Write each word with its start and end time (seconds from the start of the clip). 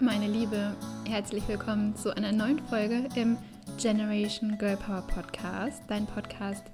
Meine 0.00 0.28
Liebe, 0.28 0.76
herzlich 1.08 1.48
willkommen 1.48 1.96
zu 1.96 2.16
einer 2.16 2.30
neuen 2.30 2.60
Folge 2.68 3.08
im 3.16 3.36
Generation 3.78 4.56
Girl 4.56 4.76
Power 4.76 5.02
Podcast, 5.02 5.82
dein 5.88 6.06
Podcast 6.06 6.64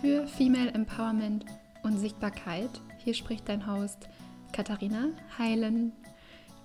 für 0.00 0.26
Female 0.26 0.72
Empowerment 0.72 1.44
und 1.82 1.98
Sichtbarkeit. 1.98 2.70
Hier 2.96 3.12
spricht 3.12 3.50
dein 3.50 3.66
Host 3.66 4.08
Katharina 4.52 5.10
Heilen. 5.36 5.92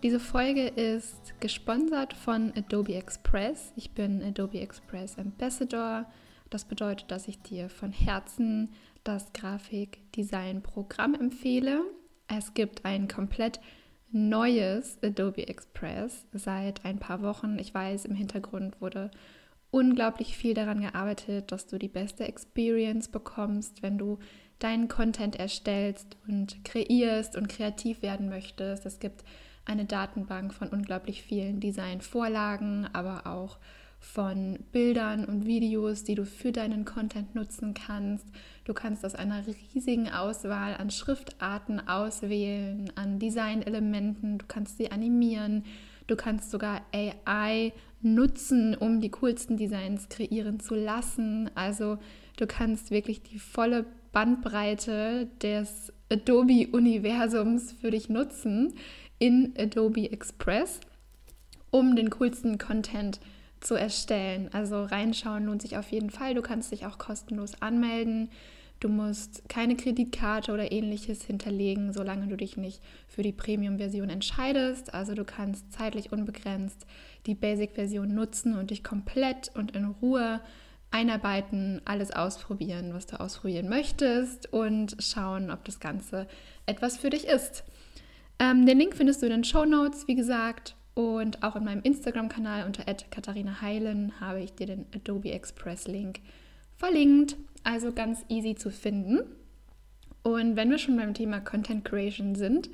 Diese 0.01 0.21
Folge 0.21 0.67
ist 0.67 1.37
gesponsert 1.41 2.13
von 2.13 2.53
Adobe 2.55 2.95
Express. 2.95 3.73
Ich 3.75 3.91
bin 3.91 4.23
Adobe 4.23 4.61
Express 4.61 5.19
Ambassador. 5.19 6.05
Das 6.49 6.63
bedeutet, 6.63 7.11
dass 7.11 7.27
ich 7.27 7.41
dir 7.41 7.69
von 7.69 7.91
Herzen 7.91 8.69
das 9.03 9.33
Grafikdesign-Programm 9.33 11.15
empfehle. 11.15 11.81
Es 12.29 12.53
gibt 12.53 12.85
ein 12.85 13.09
komplett 13.09 13.59
neues 14.11 14.97
Adobe 15.03 15.47
Express 15.47 16.25
seit 16.33 16.85
ein 16.85 16.99
paar 16.99 17.21
Wochen. 17.21 17.57
Ich 17.59 17.73
weiß, 17.73 18.05
im 18.05 18.15
Hintergrund 18.15 18.81
wurde 18.81 19.11
unglaublich 19.71 20.35
viel 20.35 20.53
daran 20.53 20.81
gearbeitet, 20.81 21.51
dass 21.51 21.67
du 21.67 21.77
die 21.77 21.87
beste 21.87 22.27
Experience 22.27 23.07
bekommst, 23.09 23.83
wenn 23.83 23.97
du 23.97 24.17
deinen 24.57 24.87
Content 24.87 25.37
erstellst 25.39 26.17
und 26.27 26.63
kreierst 26.65 27.35
und 27.35 27.49
kreativ 27.49 28.01
werden 28.01 28.29
möchtest. 28.29 28.85
Es 28.85 28.99
gibt 28.99 29.23
eine 29.65 29.85
Datenbank 29.85 30.53
von 30.53 30.69
unglaublich 30.69 31.21
vielen 31.21 31.59
Designvorlagen, 31.59 32.89
aber 32.93 33.27
auch 33.27 33.57
von 33.99 34.59
Bildern 34.71 35.25
und 35.25 35.45
Videos, 35.45 36.03
die 36.03 36.15
du 36.15 36.25
für 36.25 36.51
deinen 36.51 36.85
Content 36.85 37.35
nutzen 37.35 37.73
kannst. 37.73 38.25
Du 38.63 38.73
kannst 38.73 39.05
aus 39.05 39.13
einer 39.13 39.43
riesigen 39.45 40.09
Auswahl 40.09 40.75
an 40.75 40.89
Schriftarten 40.89 41.85
auswählen, 41.87 42.91
an 42.95 43.19
Designelementen, 43.19 44.37
du 44.37 44.45
kannst 44.47 44.77
sie 44.77 44.91
animieren, 44.91 45.65
du 46.07 46.15
kannst 46.15 46.49
sogar 46.49 46.81
AI 46.93 47.73
nutzen, 48.01 48.73
um 48.73 49.01
die 49.01 49.11
coolsten 49.11 49.57
Designs 49.57 50.07
kreieren 50.07 50.59
zu 50.59 50.75
lassen. 50.75 51.51
Also 51.55 51.97
du 52.37 52.47
kannst 52.47 52.91
wirklich 52.91 53.21
die 53.21 53.39
volle 53.39 53.85
Bandbreite 54.13 55.27
des 55.41 55.91
Adobe-Universums 56.09 57.73
für 57.73 57.91
dich 57.91 58.09
nutzen 58.09 58.73
in 59.19 59.53
Adobe 59.57 60.11
Express, 60.11 60.79
um 61.69 61.95
den 61.95 62.09
coolsten 62.09 62.57
Content 62.57 63.15
zu 63.15 63.21
zu 63.61 63.75
erstellen. 63.75 64.49
Also 64.53 64.83
reinschauen 64.83 65.45
lohnt 65.45 65.61
sich 65.61 65.77
auf 65.77 65.89
jeden 65.91 66.09
Fall. 66.09 66.33
Du 66.33 66.41
kannst 66.41 66.71
dich 66.71 66.85
auch 66.85 66.97
kostenlos 66.97 67.61
anmelden. 67.61 68.29
Du 68.79 68.87
musst 68.87 69.49
keine 69.49 69.75
Kreditkarte 69.75 70.53
oder 70.53 70.71
ähnliches 70.71 71.23
hinterlegen, 71.23 71.91
solange 71.91 72.27
du 72.27 72.37
dich 72.37 72.55
nicht 72.55 72.81
für 73.07 73.23
die 73.23 73.33
Premium-Version 73.33 74.09
entscheidest. 74.09 74.93
Also 74.93 75.15
du 75.15 75.25
kannst 75.25 75.73
zeitlich 75.73 76.13
unbegrenzt 76.13 76.85
die 77.25 77.35
Basic-Version 77.35 78.13
nutzen 78.13 78.57
und 78.57 78.71
dich 78.71 78.83
komplett 78.83 79.51
und 79.53 79.75
in 79.75 79.85
Ruhe 79.85 80.39
einarbeiten, 80.91 81.81
alles 81.85 82.11
ausprobieren, 82.11 82.93
was 82.93 83.05
du 83.05 83.19
ausprobieren 83.19 83.69
möchtest 83.69 84.51
und 84.51 84.95
schauen, 84.99 85.51
ob 85.51 85.65
das 85.65 85.79
Ganze 85.79 86.27
etwas 86.65 86.97
für 86.97 87.09
dich 87.09 87.27
ist. 87.27 87.63
Ähm, 88.39 88.65
den 88.65 88.79
Link 88.79 88.95
findest 88.95 89.21
du 89.21 89.25
in 89.25 89.33
den 89.33 89.43
Show 89.43 89.65
Notes, 89.65 90.07
wie 90.07 90.15
gesagt. 90.15 90.75
Und 90.99 91.43
auch 91.43 91.55
in 91.55 91.63
meinem 91.63 91.81
Instagram-Kanal 91.81 92.65
unter 92.65 92.83
Katharina 92.83 93.61
Heilen 93.61 94.19
habe 94.19 94.41
ich 94.41 94.51
dir 94.51 94.67
den 94.67 94.85
Adobe 94.93 95.31
Express 95.31 95.87
Link 95.87 96.19
verlinkt. 96.75 97.37
Also 97.63 97.93
ganz 97.93 98.25
easy 98.27 98.55
zu 98.55 98.69
finden. 98.69 99.19
Und 100.23 100.57
wenn 100.57 100.69
wir 100.69 100.77
schon 100.77 100.97
beim 100.97 101.13
Thema 101.13 101.39
Content 101.39 101.85
Creation 101.85 102.35
sind, 102.35 102.69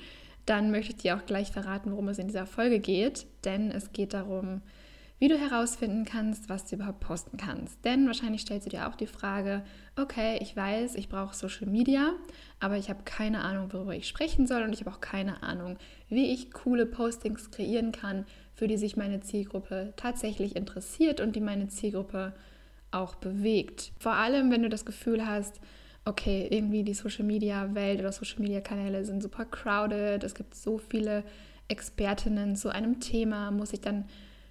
dann 0.47 0.71
möchte 0.71 0.93
ich 0.93 0.97
dir 1.03 1.15
auch 1.15 1.27
gleich 1.27 1.51
verraten, 1.51 1.91
worum 1.91 2.07
es 2.07 2.17
in 2.17 2.25
dieser 2.25 2.47
Folge 2.47 2.79
geht. 2.79 3.27
Denn 3.43 3.69
es 3.69 3.93
geht 3.93 4.15
darum, 4.15 4.63
wie 5.19 5.29
du 5.29 5.37
herausfinden 5.37 6.03
kannst, 6.03 6.49
was 6.49 6.65
du 6.65 6.75
überhaupt 6.75 6.99
posten 6.99 7.37
kannst. 7.37 7.83
Denn 7.85 8.05
wahrscheinlich 8.07 8.41
stellst 8.41 8.65
du 8.65 8.69
dir 8.69 8.87
auch 8.87 8.95
die 8.95 9.07
Frage, 9.07 9.63
okay, 9.95 10.37
ich 10.41 10.55
weiß, 10.55 10.95
ich 10.95 11.07
brauche 11.07 11.35
Social 11.35 11.67
Media, 11.67 12.13
aber 12.59 12.77
ich 12.77 12.89
habe 12.89 13.03
keine 13.05 13.41
Ahnung, 13.41 13.71
worüber 13.71 13.95
ich 13.95 14.07
sprechen 14.07 14.45
soll 14.45 14.63
und 14.63 14.73
ich 14.73 14.81
habe 14.81 14.91
auch 14.91 15.01
keine 15.01 15.41
Ahnung, 15.41 15.77
wie 16.09 16.33
ich 16.33 16.51
coole 16.51 16.85
Postings 16.85 17.49
kreieren 17.49 17.91
kann, 17.93 18.25
für 18.53 18.67
die 18.67 18.77
sich 18.77 18.97
meine 18.97 19.21
Zielgruppe 19.21 19.93
tatsächlich 19.95 20.55
interessiert 20.55 21.21
und 21.21 21.35
die 21.35 21.41
meine 21.41 21.67
Zielgruppe 21.67 22.33
auch 22.91 23.15
bewegt. 23.15 23.91
Vor 23.99 24.13
allem, 24.13 24.51
wenn 24.51 24.63
du 24.63 24.69
das 24.69 24.85
Gefühl 24.85 25.25
hast, 25.25 25.59
okay, 26.05 26.47
irgendwie 26.49 26.83
die 26.83 26.93
Social 26.93 27.25
Media 27.25 27.73
Welt 27.73 27.99
oder 27.99 28.11
Social 28.11 28.39
Media 28.39 28.61
Kanäle 28.61 29.05
sind 29.05 29.23
super 29.23 29.45
crowded, 29.45 30.23
es 30.23 30.35
gibt 30.35 30.55
so 30.55 30.77
viele 30.77 31.23
Expertinnen 31.67 32.55
zu 32.55 32.69
einem 32.69 32.99
Thema, 32.99 33.49
muss 33.51 33.73
ich 33.73 33.81
dann 33.81 34.05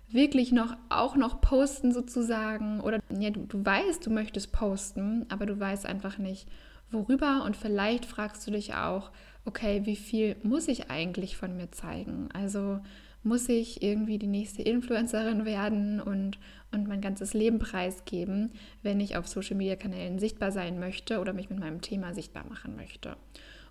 wirklich 0.08 0.52
noch 0.52 0.76
auch 0.88 1.16
noch 1.16 1.40
posten 1.40 1.92
sozusagen 1.92 2.80
oder 2.80 3.00
ja, 3.18 3.30
du, 3.30 3.46
du 3.46 3.64
weißt, 3.64 4.06
du 4.06 4.10
möchtest 4.10 4.52
posten, 4.52 5.26
aber 5.28 5.46
du 5.46 5.58
weißt 5.58 5.86
einfach 5.86 6.18
nicht, 6.18 6.48
worüber 6.90 7.44
und 7.44 7.56
vielleicht 7.56 8.06
fragst 8.06 8.46
du 8.46 8.50
dich 8.50 8.74
auch, 8.74 9.10
okay, 9.44 9.82
wie 9.84 9.96
viel 9.96 10.36
muss 10.42 10.68
ich 10.68 10.90
eigentlich 10.90 11.36
von 11.36 11.56
mir 11.56 11.70
zeigen? 11.70 12.28
Also 12.32 12.80
muss 13.22 13.48
ich 13.48 13.82
irgendwie 13.82 14.18
die 14.18 14.26
nächste 14.26 14.62
Influencerin 14.62 15.44
werden 15.44 16.00
und, 16.00 16.38
und 16.72 16.86
mein 16.86 17.00
ganzes 17.00 17.34
Leben 17.34 17.58
preisgeben, 17.58 18.52
wenn 18.82 19.00
ich 19.00 19.16
auf 19.16 19.26
Social-Media-Kanälen 19.26 20.18
sichtbar 20.18 20.52
sein 20.52 20.78
möchte 20.78 21.20
oder 21.20 21.32
mich 21.32 21.48
mit 21.50 21.58
meinem 21.58 21.80
Thema 21.80 22.14
sichtbar 22.14 22.44
machen 22.48 22.76
möchte. 22.76 23.16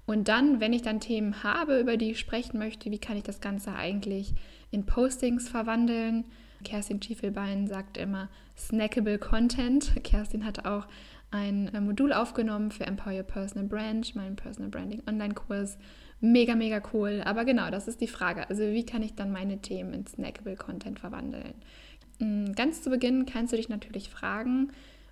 Und 0.06 0.28
dann, 0.28 0.60
wenn 0.60 0.74
ich 0.74 0.82
dann 0.82 1.00
Themen 1.00 1.44
habe, 1.44 1.80
über 1.80 1.98
die 1.98 2.12
ich 2.12 2.20
sprechen 2.20 2.58
möchte, 2.58 2.92
wie 2.92 3.00
kann 3.00 3.16
ich 3.16 3.24
das 3.24 3.42
Ganze 3.42 3.74
eigentlich 3.74 4.34
in 4.74 4.86
Postings 4.86 5.48
verwandeln? 5.50 6.26
Kerstin 6.64 7.02
Schiefelbein 7.02 7.68
sagt 7.68 7.98
immer 7.98 8.30
snackable 8.58 9.18
Content. 9.20 9.92
Kerstin 10.04 10.46
hat 10.46 10.66
auch 10.66 10.88
ein 11.32 11.74
äh, 11.74 11.82
Modul 11.82 12.14
aufgenommen 12.14 12.72
für 12.72 12.86
Empower 12.86 13.14
Your 13.14 13.24
Personal 13.24 13.68
Brand, 13.68 14.16
meinen 14.16 14.36
Personal 14.36 14.70
Branding 14.70 15.02
Online-Kurs. 15.08 15.78
Mega, 16.22 16.56
mega 16.56 16.82
cool. 16.94 17.22
Aber 17.26 17.44
genau, 17.44 17.70
das 17.70 17.88
ist 17.88 18.00
die 18.00 18.08
Frage. 18.08 18.50
Also 18.50 18.64
wie 18.64 18.86
kann 18.86 19.04
ich 19.04 19.16
dann 19.16 19.32
meine 19.32 19.60
Themen 19.62 19.94
in 19.94 20.06
snackable 20.06 20.56
Content 20.56 21.00
verwandeln? 21.00 21.56
Mm, 22.20 22.54
ganz 22.54 22.82
zu 22.82 22.90
Beginn 22.90 23.26
kannst 23.26 23.52
du 23.52 23.58
dich 23.58 23.68
natürlich 23.68 24.10
fragen, 24.10 24.72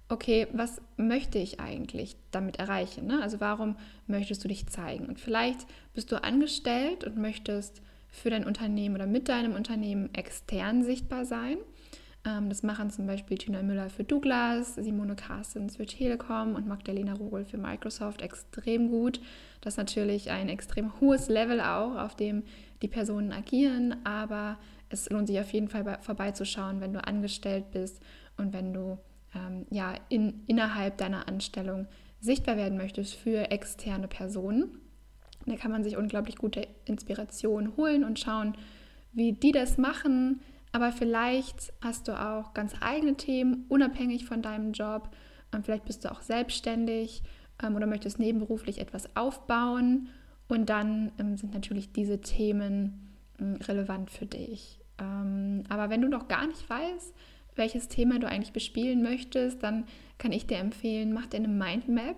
okay, 0.10 0.48
was 0.54 0.82
möchte 0.98 1.40
ich 1.40 1.60
eigentlich 1.60 2.16
damit 2.32 2.60
erreichen? 2.60 3.08
Ne? 3.08 3.22
Also 3.22 3.40
warum 3.40 3.76
möchtest 4.08 4.44
du 4.44 4.48
dich 4.48 4.68
zeigen? 4.68 5.08
Und 5.08 5.20
vielleicht 5.20 5.66
bist 5.94 6.12
du 6.12 6.24
angestellt 6.24 7.04
und 7.04 7.18
möchtest 7.18 7.82
für 8.12 8.30
dein 8.30 8.46
Unternehmen 8.46 8.96
oder 8.96 9.08
mit 9.08 9.30
deinem 9.30 9.56
Unternehmen 9.56 10.14
extern 10.14 10.84
sichtbar 10.84 11.26
sein. 11.26 11.58
Ähm, 12.26 12.50
das 12.50 12.62
machen 12.62 12.92
zum 12.92 13.08
Beispiel 13.08 13.38
Tina 13.38 13.64
Müller 13.64 13.90
für 13.90 14.04
Douglas, 14.04 14.76
Simone 14.76 15.16
Carstens 15.16 15.78
für 15.78 15.86
Telekom 15.86 16.56
und 16.56 16.68
Magdalena 16.68 17.14
Rogel 17.14 17.46
für 17.46 17.58
Microsoft 17.58 18.22
extrem 18.22 18.90
gut. 18.90 19.22
Das 19.62 19.74
ist 19.74 19.78
natürlich 19.78 20.30
ein 20.30 20.50
extrem 20.50 21.00
hohes 21.00 21.30
Level 21.30 21.62
auch, 21.62 21.96
auf 21.96 22.16
dem 22.16 22.44
die 22.82 22.88
Personen 22.88 23.32
agieren, 23.32 23.96
aber 24.04 24.60
es 24.90 25.10
lohnt 25.10 25.28
sich 25.28 25.40
auf 25.40 25.52
jeden 25.54 25.70
Fall 25.70 26.00
vorbeizuschauen, 26.02 26.82
wenn 26.82 26.94
du 26.94 27.04
angestellt 27.04 27.72
bist 27.72 28.02
und 28.38 28.54
wenn 28.54 28.74
du 28.74 29.00
ähm, 29.34 29.66
ja, 29.70 29.96
in, 30.10 30.44
innerhalb 30.48 30.98
deiner 30.98 31.28
Anstellung 31.28 31.88
sichtbar 32.20 32.58
werden 32.58 32.78
möchtest 32.78 33.16
für 33.16 33.50
externe 33.50 34.08
Personen. 34.08 34.81
Da 35.46 35.56
kann 35.56 35.72
man 35.72 35.84
sich 35.84 35.98
unglaublich 35.98 36.36
gute 36.36 36.68
Inspiration 36.86 37.76
holen 37.78 38.04
und 38.04 38.20
schauen, 38.20 38.56
wie 39.14 39.34
die 39.34 39.52
das 39.52 39.78
machen. 39.78 40.42
Aber 40.72 40.92
vielleicht 40.92 41.74
hast 41.82 42.08
du 42.08 42.20
auch 42.20 42.54
ganz 42.54 42.74
eigene 42.80 43.16
Themen, 43.16 43.66
unabhängig 43.68 44.26
von 44.26 44.42
deinem 44.42 44.72
Job. 44.72 45.10
Und 45.52 45.66
vielleicht 45.66 45.86
bist 45.86 46.06
du 46.06 46.12
auch 46.12 46.22
selbstständig 46.22 47.24
ähm, 47.62 47.76
oder 47.76 47.88
möchtest 47.88 48.20
nebenberuflich 48.20 48.80
etwas 48.80 49.16
aufbauen. 49.16 50.10
Und 50.48 50.70
dann 50.70 51.12
ähm, 51.18 51.38
sind 51.38 51.54
natürlich 51.54 51.92
diese 51.92 52.22
Themen 52.22 53.16
ähm, 53.40 53.56
relevant 53.56 54.12
für 54.12 54.26
dich. 54.26 54.80
Ähm, 55.00 55.64
aber 55.70 55.90
wenn 55.90 56.02
du 56.02 56.08
noch 56.08 56.28
gar 56.28 56.48
nicht 56.48 56.70
weißt, 56.70 57.14
welches 57.56 57.90
Thema 57.90 58.20
du 58.20 58.28
eigentlich 58.28 58.54
bespielen 58.54 59.02
möchtest, 59.02 59.62
dann 59.64 59.86
kann 60.18 60.32
ich 60.32 60.48
dir 60.48 60.58
empfehlen, 60.58 61.14
mach 61.14 61.28
dir 61.28 61.38
eine 61.38 61.50
Mindmap 61.50 62.16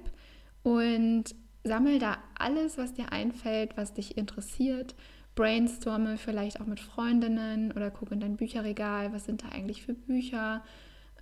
und 0.61 1.35
sammel 1.63 1.99
da 1.99 2.17
alles, 2.37 2.77
was 2.77 2.93
dir 2.93 3.11
einfällt, 3.11 3.77
was 3.77 3.93
dich 3.93 4.17
interessiert. 4.17 4.95
Brainstorme 5.35 6.17
vielleicht 6.17 6.61
auch 6.61 6.65
mit 6.65 6.79
Freundinnen 6.79 7.71
oder 7.71 7.89
guck 7.89 8.11
in 8.11 8.19
dein 8.19 8.37
Bücherregal, 8.37 9.13
was 9.13 9.25
sind 9.25 9.43
da 9.43 9.49
eigentlich 9.49 9.81
für 9.83 9.93
Bücher 9.93 10.63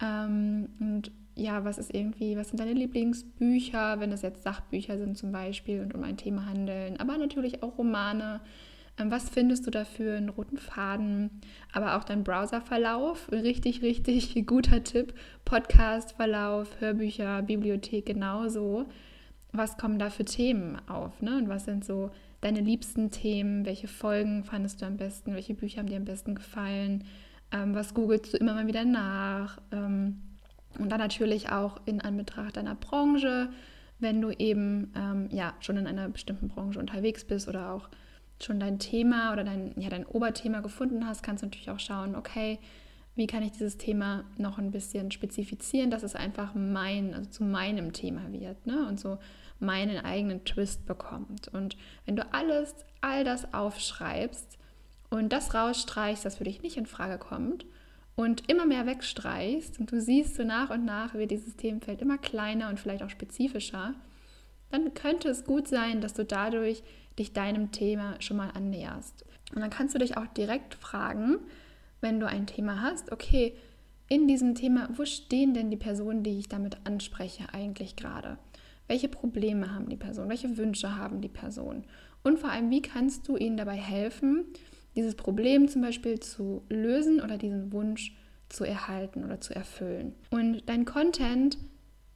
ähm, 0.02 0.70
und 0.80 1.12
ja, 1.36 1.64
was 1.64 1.78
ist 1.78 1.94
irgendwie, 1.94 2.36
was 2.36 2.50
sind 2.50 2.60
deine 2.60 2.74
Lieblingsbücher, 2.74 4.02
wenn 4.02 4.12
es 4.12 4.22
jetzt 4.22 4.44
Sachbücher 4.44 4.98
sind 4.98 5.18
zum 5.18 5.32
Beispiel 5.32 5.80
und 5.80 5.96
um 5.96 6.04
ein 6.04 6.18
Thema 6.18 6.46
handeln, 6.46 7.00
aber 7.00 7.18
natürlich 7.18 7.64
auch 7.64 7.78
Romane 7.78 8.42
ähm, 8.98 9.12
was 9.12 9.30
findest 9.30 9.66
du 9.66 9.72
dafür? 9.72 10.18
Einen 10.18 10.30
roten 10.30 10.58
Faden, 10.58 11.42
aber 11.72 11.98
auch 11.98 12.04
dein 12.04 12.24
Browserverlauf. 12.24 13.32
Richtig, 13.32 13.82
richtig 13.82 14.36
guter 14.46 14.84
Tipp. 14.84 15.14
Podcastverlauf, 15.46 16.80
Hörbücher, 16.80 17.42
Bibliothek 17.42 18.06
genauso. 18.06 18.88
Was 19.54 19.78
kommen 19.78 20.00
da 20.00 20.10
für 20.10 20.26
Themen 20.26 20.78
auf, 20.88 21.22
ne? 21.22 21.38
Und 21.38 21.50
was 21.50 21.66
sind 21.66 21.84
so 21.84 22.12
deine 22.40 22.62
liebsten 22.62 23.12
Themen? 23.12 23.66
Welche 23.66 23.88
Folgen 23.88 24.44
fandest 24.44 24.82
du 24.82 24.86
am 24.86 24.98
besten? 24.98 25.34
Welche 25.34 25.54
Bücher 25.54 25.80
haben 25.80 25.88
dir 25.88 25.98
am 25.98 26.06
besten 26.06 26.36
gefallen? 26.36 27.04
Ähm, 27.52 27.76
was 27.76 27.94
googelst 27.94 28.34
du 28.34 28.38
immer 28.38 28.54
mal 28.54 28.68
wieder 28.68 28.86
nach? 28.86 29.60
Ähm, 29.72 30.22
und 30.80 30.90
dann 30.90 31.00
natürlich 31.00 31.50
auch 31.50 31.82
in 31.86 32.00
Anbetracht 32.02 32.56
deiner 32.56 32.76
Branche, 32.76 33.50
wenn 34.00 34.22
du 34.22 34.32
eben 34.32 34.94
ähm, 34.96 35.28
ja 35.32 35.54
schon 35.60 35.78
in 35.78 35.86
einer 35.86 36.08
bestimmten 36.08 36.48
Branche 36.48 36.80
unterwegs 36.80 37.26
bist 37.26 37.48
oder 37.48 37.72
auch 37.74 37.90
schon 38.40 38.60
dein 38.60 38.80
Thema 38.80 39.34
oder 39.34 39.44
dein, 39.44 39.74
ja, 39.78 39.90
dein 39.90 40.06
Oberthema 40.06 40.62
gefunden 40.62 41.06
hast, 41.06 41.24
kannst 41.24 41.44
du 41.44 41.48
natürlich 41.48 41.70
auch 41.70 41.80
schauen, 41.80 42.16
okay, 42.16 42.58
wie 43.16 43.28
kann 43.28 43.44
ich 43.44 43.52
dieses 43.52 43.78
Thema 43.78 44.24
noch 44.38 44.58
ein 44.58 44.72
bisschen 44.72 45.12
spezifizieren, 45.12 45.92
dass 45.92 46.04
es 46.04 46.16
einfach 46.16 46.56
mein, 46.56 47.14
also 47.14 47.30
zu 47.30 47.44
meinem 47.44 47.92
Thema 47.92 48.32
wird 48.32 48.66
ne? 48.66 48.88
und 48.88 49.00
so 49.00 49.18
meinen 49.62 50.04
eigenen 50.04 50.44
Twist 50.44 50.86
bekommt. 50.86 51.48
Und 51.50 51.78
wenn 52.06 52.16
du 52.16 52.34
alles, 52.34 52.76
all 53.02 53.24
das 53.24 53.54
aufschreibst 53.54 54.58
und 55.10 55.32
das 55.32 55.54
rausstreichst, 55.54 56.26
das 56.26 56.38
für 56.38 56.44
dich 56.44 56.62
nicht 56.62 56.78
in 56.78 56.86
Frage 56.86 57.18
kommt 57.18 57.66
und 58.16 58.50
immer 58.50 58.66
mehr 58.66 58.86
wegstreichst 58.86 59.80
und 59.80 59.92
du 59.92 60.02
siehst 60.02 60.36
so 60.36 60.44
nach 60.44 60.70
und 60.70 60.86
nach, 60.86 61.14
wie 61.14 61.28
dieses 61.28 61.56
Themenfeld 61.56 62.02
immer 62.02 62.18
kleiner 62.18 62.70
und 62.70 62.80
vielleicht 62.80 63.04
auch 63.04 63.10
spezifischer, 63.10 63.94
dann 64.72 64.94
könnte 64.94 65.30
es 65.30 65.46
gut 65.46 65.68
sein, 65.68 66.02
dass 66.02 66.14
du 66.14 66.26
dadurch 66.26 66.82
dich 67.20 67.34
deinem 67.34 67.72
Thema 67.72 68.16
schon 68.20 68.38
mal 68.38 68.52
annäherst. 68.52 69.26
Und 69.54 69.62
dann 69.62 69.70
kannst 69.70 69.94
du 69.94 70.00
dich 70.00 70.18
auch 70.18 70.28
direkt 70.28 70.76
fragen, 70.76 71.38
wenn 72.00 72.20
du 72.20 72.28
ein 72.28 72.48
Thema 72.48 72.82
hast, 72.82 73.12
okay, 73.12 73.54
in 74.08 74.28
diesem 74.28 74.56
Thema, 74.56 74.90
wo 74.94 75.06
stehen 75.06 75.54
denn 75.54 75.70
die 75.70 75.78
Personen, 75.78 76.24
die 76.24 76.38
ich 76.40 76.50
damit 76.50 76.78
anspreche, 76.86 77.54
eigentlich 77.54 77.96
gerade? 77.96 78.38
Welche 78.92 79.08
Probleme 79.08 79.74
haben 79.74 79.88
die 79.88 79.96
Personen? 79.96 80.30
Welche 80.30 80.58
Wünsche 80.58 80.98
haben 80.98 81.22
die 81.22 81.30
Personen? 81.30 81.86
Und 82.24 82.40
vor 82.40 82.50
allem, 82.50 82.70
wie 82.72 82.82
kannst 82.82 83.26
du 83.26 83.38
ihnen 83.38 83.56
dabei 83.56 83.78
helfen, 83.78 84.44
dieses 84.98 85.16
Problem 85.16 85.70
zum 85.70 85.82
Beispiel 85.82 86.20
zu 86.20 86.64
lösen 86.68 87.22
oder 87.22 87.38
diesen 87.38 87.72
Wunsch 87.72 88.14
zu 88.50 88.66
erhalten 88.66 89.24
oder 89.24 89.40
zu 89.40 89.56
erfüllen? 89.56 90.14
Und 90.30 90.64
dein 90.66 90.84
Content 90.84 91.58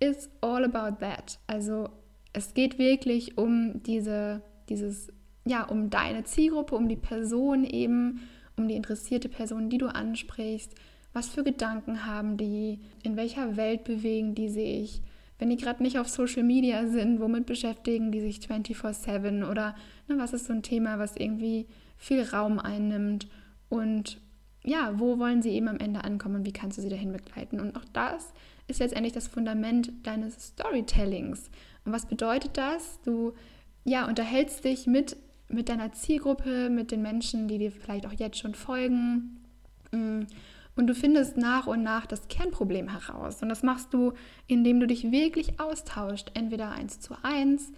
is 0.01 0.29
all 0.41 0.65
about 0.65 0.97
that. 0.99 1.39
Also 1.47 1.87
es 2.33 2.53
geht 2.53 2.77
wirklich 2.77 3.37
um 3.37 3.81
diese, 3.83 4.41
dieses, 4.67 5.13
ja, 5.45 5.63
um 5.63 5.89
deine 5.89 6.25
Zielgruppe, 6.25 6.75
um 6.75 6.89
die 6.89 6.97
Person 6.97 7.63
eben, 7.63 8.19
um 8.57 8.67
die 8.67 8.75
interessierte 8.75 9.29
Person, 9.29 9.69
die 9.69 9.77
du 9.77 9.87
ansprichst. 9.87 10.75
Was 11.13 11.29
für 11.29 11.45
Gedanken 11.45 12.05
haben 12.05 12.35
die? 12.35 12.81
In 13.03 13.15
welcher 13.15 13.55
Welt 13.55 13.85
bewegen 13.85 14.35
die 14.35 14.49
sich? 14.49 15.01
Wenn 15.37 15.49
die 15.49 15.57
gerade 15.57 15.83
nicht 15.83 15.99
auf 15.99 16.07
Social 16.07 16.43
Media 16.43 16.87
sind, 16.87 17.19
womit 17.19 17.45
beschäftigen 17.45 18.11
die 18.11 18.21
sich 18.21 18.39
24/7? 18.39 19.49
Oder 19.49 19.75
ne, 20.07 20.17
was 20.17 20.33
ist 20.33 20.45
so 20.45 20.53
ein 20.53 20.63
Thema, 20.63 20.99
was 20.99 21.15
irgendwie 21.15 21.67
viel 21.97 22.23
Raum 22.23 22.59
einnimmt? 22.59 23.27
Und 23.69 24.19
ja, 24.63 24.93
wo 24.97 25.19
wollen 25.19 25.41
sie 25.41 25.51
eben 25.51 25.67
am 25.67 25.79
Ende 25.79 26.03
ankommen 26.03 26.37
und 26.37 26.45
wie 26.45 26.53
kannst 26.53 26.77
du 26.77 26.81
sie 26.81 26.89
dahin 26.89 27.11
begleiten? 27.11 27.59
Und 27.59 27.75
auch 27.75 27.85
das 27.93 28.33
ist 28.67 28.79
letztendlich 28.79 29.13
das 29.13 29.27
Fundament 29.27 29.91
deines 30.03 30.47
Storytellings. 30.47 31.51
Und 31.83 31.91
was 31.91 32.07
bedeutet 32.07 32.57
das? 32.57 32.99
Du 33.03 33.33
ja, 33.83 34.07
unterhältst 34.07 34.65
dich 34.65 34.87
mit 34.87 35.17
mit 35.47 35.69
deiner 35.69 35.91
Zielgruppe, 35.91 36.69
mit 36.69 36.91
den 36.91 37.01
Menschen, 37.01 37.47
die 37.47 37.57
dir 37.57 37.71
vielleicht 37.71 38.05
auch 38.05 38.13
jetzt 38.13 38.39
schon 38.39 38.55
folgen. 38.55 39.39
Und 40.75 40.87
du 40.87 40.93
findest 40.93 41.37
nach 41.37 41.67
und 41.67 41.83
nach 41.83 42.05
das 42.05 42.27
Kernproblem 42.27 42.89
heraus. 42.89 43.41
Und 43.41 43.49
das 43.49 43.63
machst 43.63 43.93
du, 43.93 44.13
indem 44.47 44.79
du 44.79 44.87
dich 44.87 45.09
wirklich 45.11 45.59
austauscht, 45.59 46.31
entweder 46.33 46.71
eins 46.71 46.99
zu 46.99 47.15
eins. 47.23 47.71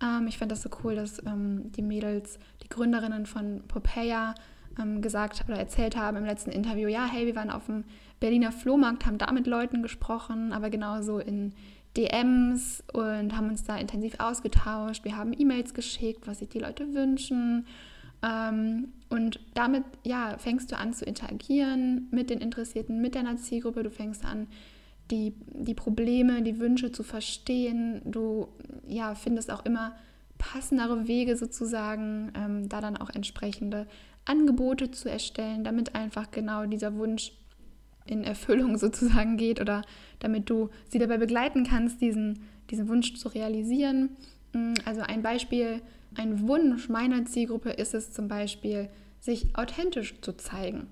Ähm, 0.00 0.26
ich 0.28 0.38
fand 0.38 0.52
das 0.52 0.62
so 0.62 0.70
cool, 0.84 0.94
dass 0.94 1.24
ähm, 1.26 1.72
die 1.72 1.82
Mädels, 1.82 2.38
die 2.62 2.68
Gründerinnen 2.68 3.26
von 3.26 3.62
Popea, 3.66 4.34
ähm, 4.80 5.02
gesagt 5.02 5.44
oder 5.48 5.58
erzählt 5.58 5.96
haben 5.96 6.16
im 6.16 6.24
letzten 6.24 6.50
Interview, 6.50 6.88
ja, 6.88 7.06
hey, 7.06 7.26
wir 7.26 7.36
waren 7.36 7.50
auf 7.50 7.66
dem 7.66 7.84
Berliner 8.20 8.52
Flohmarkt, 8.52 9.06
haben 9.06 9.18
da 9.18 9.30
mit 9.32 9.46
Leuten 9.46 9.82
gesprochen, 9.82 10.52
aber 10.52 10.70
genauso 10.70 11.18
in 11.18 11.52
DMs 11.96 12.82
und 12.92 13.36
haben 13.36 13.48
uns 13.48 13.64
da 13.64 13.76
intensiv 13.76 14.14
ausgetauscht. 14.18 15.04
Wir 15.04 15.16
haben 15.16 15.32
E-Mails 15.36 15.74
geschickt, 15.74 16.26
was 16.26 16.40
sich 16.40 16.48
die 16.48 16.58
Leute 16.58 16.92
wünschen. 16.92 17.66
Ähm, 18.24 18.88
und 19.10 19.38
damit 19.54 19.84
ja, 20.02 20.36
fängst 20.38 20.72
du 20.72 20.78
an 20.78 20.92
zu 20.92 21.04
interagieren 21.04 22.08
mit 22.10 22.30
den 22.30 22.40
Interessierten, 22.40 23.00
mit 23.00 23.14
deiner 23.14 23.36
Zielgruppe. 23.36 23.82
Du 23.82 23.90
fängst 23.90 24.24
an, 24.24 24.48
die, 25.10 25.34
die 25.52 25.74
Probleme, 25.74 26.42
die 26.42 26.58
Wünsche 26.58 26.90
zu 26.90 27.02
verstehen. 27.02 28.00
Du 28.04 28.48
ja, 28.86 29.14
findest 29.14 29.50
auch 29.50 29.64
immer 29.64 29.94
passendere 30.38 31.06
Wege 31.06 31.36
sozusagen, 31.36 32.32
ähm, 32.34 32.68
da 32.68 32.80
dann 32.80 32.96
auch 32.96 33.10
entsprechende 33.10 33.86
Angebote 34.24 34.90
zu 34.90 35.10
erstellen, 35.10 35.64
damit 35.64 35.94
einfach 35.94 36.30
genau 36.30 36.64
dieser 36.66 36.96
Wunsch 36.96 37.32
in 38.06 38.24
Erfüllung 38.24 38.78
sozusagen 38.78 39.36
geht 39.36 39.60
oder 39.60 39.82
damit 40.18 40.48
du 40.48 40.70
sie 40.88 40.98
dabei 40.98 41.18
begleiten 41.18 41.64
kannst, 41.64 42.00
diesen, 42.00 42.40
diesen 42.70 42.88
Wunsch 42.88 43.14
zu 43.14 43.28
realisieren. 43.28 44.16
Mm, 44.54 44.74
also 44.84 45.02
ein 45.02 45.22
Beispiel, 45.22 45.82
ein 46.14 46.48
Wunsch 46.48 46.88
meiner 46.88 47.24
Zielgruppe 47.24 47.70
ist 47.70 47.94
es 47.94 48.12
zum 48.12 48.28
Beispiel, 48.28 48.88
sich 49.20 49.56
authentisch 49.56 50.20
zu 50.20 50.36
zeigen. 50.36 50.86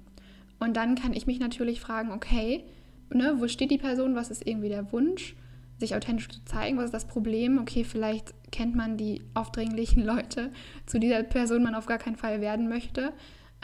Und 0.58 0.76
dann 0.76 0.94
kann 0.94 1.12
ich 1.12 1.26
mich 1.26 1.40
natürlich 1.40 1.80
fragen, 1.80 2.12
okay, 2.12 2.64
ne, 3.10 3.36
wo 3.38 3.48
steht 3.48 3.70
die 3.70 3.78
Person, 3.78 4.14
was 4.14 4.30
ist 4.30 4.46
irgendwie 4.46 4.68
der 4.68 4.92
Wunsch, 4.92 5.34
sich 5.78 5.94
authentisch 5.94 6.28
zu 6.28 6.44
zeigen, 6.44 6.78
was 6.78 6.86
ist 6.86 6.94
das 6.94 7.06
Problem? 7.08 7.58
Okay, 7.58 7.84
vielleicht 7.84 8.32
kennt 8.52 8.74
man 8.74 8.96
die 8.96 9.22
aufdringlichen 9.34 10.04
Leute, 10.04 10.52
zu 10.86 10.98
dieser 10.98 11.22
Person 11.22 11.62
man 11.62 11.74
auf 11.74 11.86
gar 11.86 11.98
keinen 11.98 12.16
Fall 12.16 12.40
werden 12.40 12.68
möchte 12.68 13.12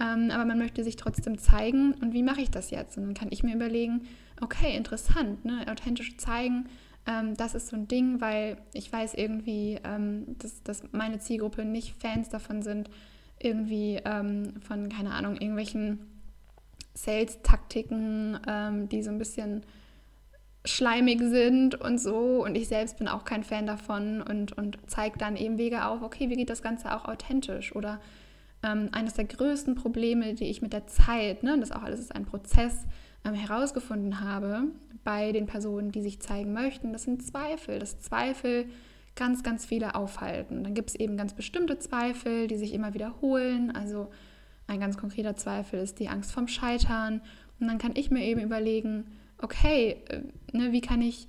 ähm, 0.00 0.30
aber 0.30 0.44
man 0.44 0.58
möchte 0.58 0.84
sich 0.84 0.96
trotzdem 0.96 1.38
zeigen. 1.38 1.94
Und 1.94 2.12
wie 2.12 2.22
mache 2.22 2.40
ich 2.40 2.50
das 2.50 2.70
jetzt? 2.70 2.96
Und 2.96 3.04
dann 3.04 3.14
kann 3.14 3.28
ich 3.30 3.42
mir 3.42 3.54
überlegen, 3.54 4.02
okay, 4.40 4.76
interessant, 4.76 5.44
ne? 5.44 5.66
authentisch 5.68 6.16
zeigen. 6.18 6.68
Ähm, 7.08 7.36
das 7.36 7.54
ist 7.54 7.68
so 7.68 7.76
ein 7.76 7.88
Ding, 7.88 8.20
weil 8.20 8.58
ich 8.74 8.92
weiß 8.92 9.14
irgendwie, 9.14 9.80
ähm, 9.82 10.36
dass, 10.38 10.62
dass 10.62 10.82
meine 10.92 11.18
Zielgruppe 11.18 11.64
nicht 11.64 11.96
Fans 12.00 12.28
davon 12.28 12.62
sind, 12.62 12.90
irgendwie 13.40 14.00
ähm, 14.04 14.52
von, 14.60 14.88
keine 14.90 15.12
Ahnung, 15.12 15.36
irgendwelchen 15.36 16.00
Sales-Taktiken, 16.94 18.38
ähm, 18.46 18.88
die 18.88 19.02
so 19.02 19.10
ein 19.10 19.18
bisschen 19.18 19.62
schleimig 20.64 21.20
sind 21.20 21.80
und 21.80 21.98
so. 21.98 22.44
Und 22.44 22.56
ich 22.56 22.68
selbst 22.68 22.98
bin 22.98 23.08
auch 23.08 23.24
kein 23.24 23.42
Fan 23.42 23.66
davon 23.66 24.20
und, 24.20 24.52
und 24.52 24.78
zeige 24.86 25.18
dann 25.18 25.36
eben 25.36 25.56
Wege 25.56 25.86
auf, 25.86 26.02
okay, 26.02 26.28
wie 26.28 26.36
geht 26.36 26.50
das 26.50 26.62
Ganze 26.62 26.94
auch 26.94 27.06
authentisch? 27.06 27.74
Oder 27.74 28.00
ähm, 28.62 28.88
eines 28.92 29.14
der 29.14 29.24
größten 29.24 29.74
Probleme, 29.74 30.34
die 30.34 30.44
ich 30.44 30.62
mit 30.62 30.72
der 30.72 30.86
Zeit, 30.86 31.42
ne, 31.42 31.58
das 31.58 31.72
auch 31.72 31.82
alles 31.82 32.00
ist 32.00 32.14
ein 32.14 32.24
Prozess, 32.24 32.86
ähm, 33.24 33.34
herausgefunden 33.34 34.20
habe 34.20 34.64
bei 35.04 35.32
den 35.32 35.46
Personen, 35.46 35.92
die 35.92 36.02
sich 36.02 36.20
zeigen 36.20 36.52
möchten, 36.52 36.92
das 36.92 37.04
sind 37.04 37.24
Zweifel. 37.24 37.78
Das 37.78 38.00
Zweifel 38.00 38.66
ganz, 39.16 39.42
ganz 39.42 39.66
viele 39.66 39.94
aufhalten. 39.94 40.62
Dann 40.62 40.74
gibt 40.74 40.90
es 40.90 40.96
eben 40.96 41.16
ganz 41.16 41.34
bestimmte 41.34 41.78
Zweifel, 41.78 42.46
die 42.46 42.56
sich 42.56 42.72
immer 42.72 42.94
wiederholen. 42.94 43.74
Also 43.74 44.10
ein 44.66 44.80
ganz 44.80 44.96
konkreter 44.96 45.34
Zweifel 45.34 45.80
ist 45.80 45.98
die 45.98 46.08
Angst 46.08 46.30
vom 46.30 46.46
Scheitern. 46.46 47.20
Und 47.58 47.68
dann 47.68 47.78
kann 47.78 47.92
ich 47.94 48.10
mir 48.10 48.24
eben 48.24 48.40
überlegen, 48.40 49.06
okay, 49.38 50.02
äh, 50.08 50.22
ne, 50.56 50.72
wie 50.72 50.80
kann 50.80 51.02
ich 51.02 51.26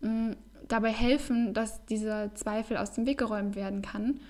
mh, 0.00 0.36
dabei 0.68 0.92
helfen, 0.92 1.54
dass 1.54 1.84
dieser 1.86 2.34
Zweifel 2.34 2.76
aus 2.76 2.92
dem 2.92 3.06
Weg 3.06 3.18
geräumt 3.18 3.56
werden 3.56 3.82
kann 3.82 4.20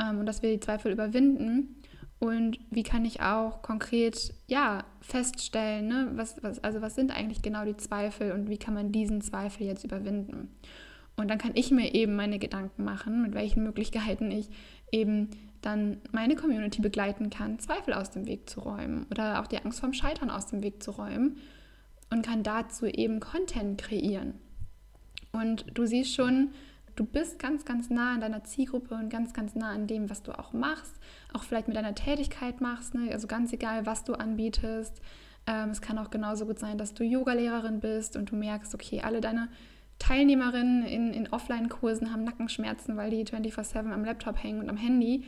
ähm, 0.00 0.20
und 0.20 0.26
dass 0.26 0.42
wir 0.42 0.50
die 0.50 0.60
Zweifel 0.60 0.92
überwinden 0.92 1.76
und 2.20 2.58
wie 2.70 2.82
kann 2.82 3.04
ich 3.04 3.20
auch 3.20 3.62
konkret 3.62 4.34
ja 4.48 4.84
feststellen, 5.00 5.86
ne, 5.86 6.10
was, 6.14 6.42
was, 6.42 6.62
also 6.64 6.82
was 6.82 6.94
sind 6.94 7.16
eigentlich 7.16 7.42
genau 7.42 7.64
die 7.64 7.76
Zweifel 7.76 8.32
und 8.32 8.48
wie 8.48 8.58
kann 8.58 8.74
man 8.74 8.90
diesen 8.90 9.20
Zweifel 9.20 9.66
jetzt 9.66 9.84
überwinden? 9.84 10.48
Und 11.16 11.28
dann 11.28 11.38
kann 11.38 11.52
ich 11.54 11.70
mir 11.70 11.94
eben 11.94 12.16
meine 12.16 12.38
Gedanken 12.38 12.84
machen, 12.84 13.22
mit 13.22 13.34
welchen 13.34 13.62
Möglichkeiten 13.62 14.30
ich 14.30 14.48
eben 14.92 15.30
dann 15.62 16.00
meine 16.12 16.36
Community 16.36 16.80
begleiten 16.80 17.30
kann, 17.30 17.58
Zweifel 17.58 17.94
aus 17.94 18.10
dem 18.10 18.26
Weg 18.26 18.48
zu 18.48 18.60
räumen 18.60 19.06
oder 19.10 19.40
auch 19.40 19.46
die 19.46 19.58
Angst 19.58 19.80
vorm 19.80 19.92
Scheitern 19.92 20.30
aus 20.30 20.46
dem 20.46 20.62
Weg 20.62 20.82
zu 20.82 20.92
räumen 20.92 21.38
und 22.10 22.24
kann 22.24 22.42
dazu 22.42 22.86
eben 22.86 23.20
Content 23.20 23.80
kreieren. 23.80 24.34
Und 25.32 25.66
du 25.74 25.86
siehst 25.86 26.14
schon, 26.14 26.50
du 26.98 27.04
bist 27.04 27.38
ganz, 27.38 27.64
ganz 27.64 27.90
nah 27.90 28.14
an 28.14 28.20
deiner 28.20 28.42
Zielgruppe 28.42 28.94
und 28.94 29.08
ganz, 29.08 29.32
ganz 29.32 29.54
nah 29.54 29.70
an 29.70 29.86
dem, 29.86 30.10
was 30.10 30.22
du 30.22 30.36
auch 30.36 30.52
machst, 30.52 30.94
auch 31.32 31.44
vielleicht 31.44 31.68
mit 31.68 31.76
deiner 31.76 31.94
Tätigkeit 31.94 32.60
machst, 32.60 32.94
ne? 32.94 33.12
also 33.12 33.28
ganz 33.28 33.52
egal, 33.52 33.86
was 33.86 34.02
du 34.04 34.14
anbietest. 34.14 35.00
Ähm, 35.46 35.70
es 35.70 35.80
kann 35.80 35.98
auch 35.98 36.10
genauso 36.10 36.44
gut 36.44 36.58
sein, 36.58 36.76
dass 36.76 36.94
du 36.94 37.04
Yogalehrerin 37.04 37.78
bist 37.80 38.16
und 38.16 38.32
du 38.32 38.36
merkst, 38.36 38.74
okay, 38.74 39.00
alle 39.02 39.20
deine 39.20 39.48
Teilnehmerinnen 40.00 40.84
in, 40.84 41.12
in 41.12 41.28
Offline-Kursen 41.28 42.12
haben 42.12 42.24
Nackenschmerzen, 42.24 42.96
weil 42.96 43.10
die 43.10 43.24
24-7 43.24 43.92
am 43.92 44.04
Laptop 44.04 44.42
hängen 44.42 44.60
und 44.60 44.68
am 44.68 44.76
Handy. 44.76 45.24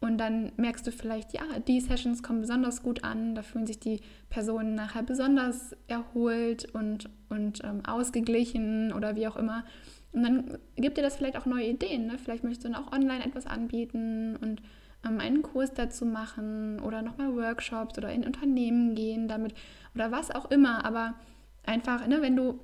Und 0.00 0.18
dann 0.18 0.50
merkst 0.56 0.84
du 0.84 0.90
vielleicht, 0.90 1.32
ja, 1.32 1.42
die 1.68 1.80
Sessions 1.80 2.24
kommen 2.24 2.40
besonders 2.40 2.82
gut 2.82 3.04
an, 3.04 3.36
da 3.36 3.42
fühlen 3.42 3.68
sich 3.68 3.78
die 3.78 4.00
Personen 4.30 4.74
nachher 4.74 5.04
besonders 5.04 5.76
erholt 5.86 6.64
und, 6.74 7.08
und 7.28 7.62
ähm, 7.62 7.84
ausgeglichen 7.86 8.92
oder 8.92 9.14
wie 9.14 9.28
auch 9.28 9.36
immer. 9.36 9.64
Und 10.12 10.22
dann 10.22 10.58
gibt 10.76 10.98
dir 10.98 11.02
das 11.02 11.16
vielleicht 11.16 11.36
auch 11.36 11.46
neue 11.46 11.68
Ideen. 11.68 12.06
Ne? 12.06 12.18
Vielleicht 12.18 12.44
möchtest 12.44 12.64
du 12.64 12.70
dann 12.70 12.82
auch 12.82 12.92
online 12.92 13.24
etwas 13.24 13.46
anbieten 13.46 14.36
und 14.36 14.62
ähm, 15.06 15.20
einen 15.20 15.42
Kurs 15.42 15.72
dazu 15.72 16.04
machen 16.04 16.80
oder 16.80 17.02
nochmal 17.02 17.34
Workshops 17.34 17.96
oder 17.98 18.12
in 18.12 18.24
Unternehmen 18.24 18.94
gehen 18.94 19.28
damit 19.28 19.54
oder 19.94 20.12
was 20.12 20.30
auch 20.30 20.50
immer. 20.50 20.84
Aber 20.84 21.14
einfach, 21.64 22.06
ne, 22.06 22.20
wenn 22.20 22.36
du 22.36 22.60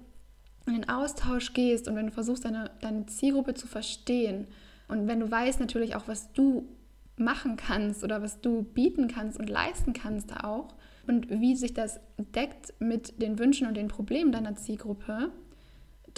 in 0.67 0.75
den 0.75 0.89
Austausch 0.89 1.55
gehst 1.55 1.89
und 1.89 1.97
wenn 1.97 2.07
du 2.07 2.13
versuchst, 2.13 2.45
deine, 2.45 2.71
deine 2.81 3.07
Zielgruppe 3.07 3.55
zu 3.55 3.67
verstehen 3.67 4.47
und 4.89 5.09
wenn 5.09 5.21
du 5.21 5.31
weißt 5.31 5.61
natürlich 5.61 5.97
auch, 5.97 6.07
was 6.07 6.33
du 6.33 6.69
machen 7.17 7.57
kannst 7.57 8.05
oder 8.05 8.23
was 8.23 8.41
du 8.41 8.63
bieten 8.63 9.09
kannst 9.09 9.39
und 9.39 9.49
leisten 9.49 9.93
kannst 9.93 10.45
auch 10.45 10.75
und 11.07 11.31
wie 11.31 11.57
sich 11.57 11.75
das 11.75 12.01
deckt 12.19 12.75
mit 12.79 13.21
den 13.21 13.39
Wünschen 13.39 13.67
und 13.67 13.77
den 13.77 13.89
Problemen 13.89 14.31
deiner 14.31 14.55
Zielgruppe, 14.57 15.31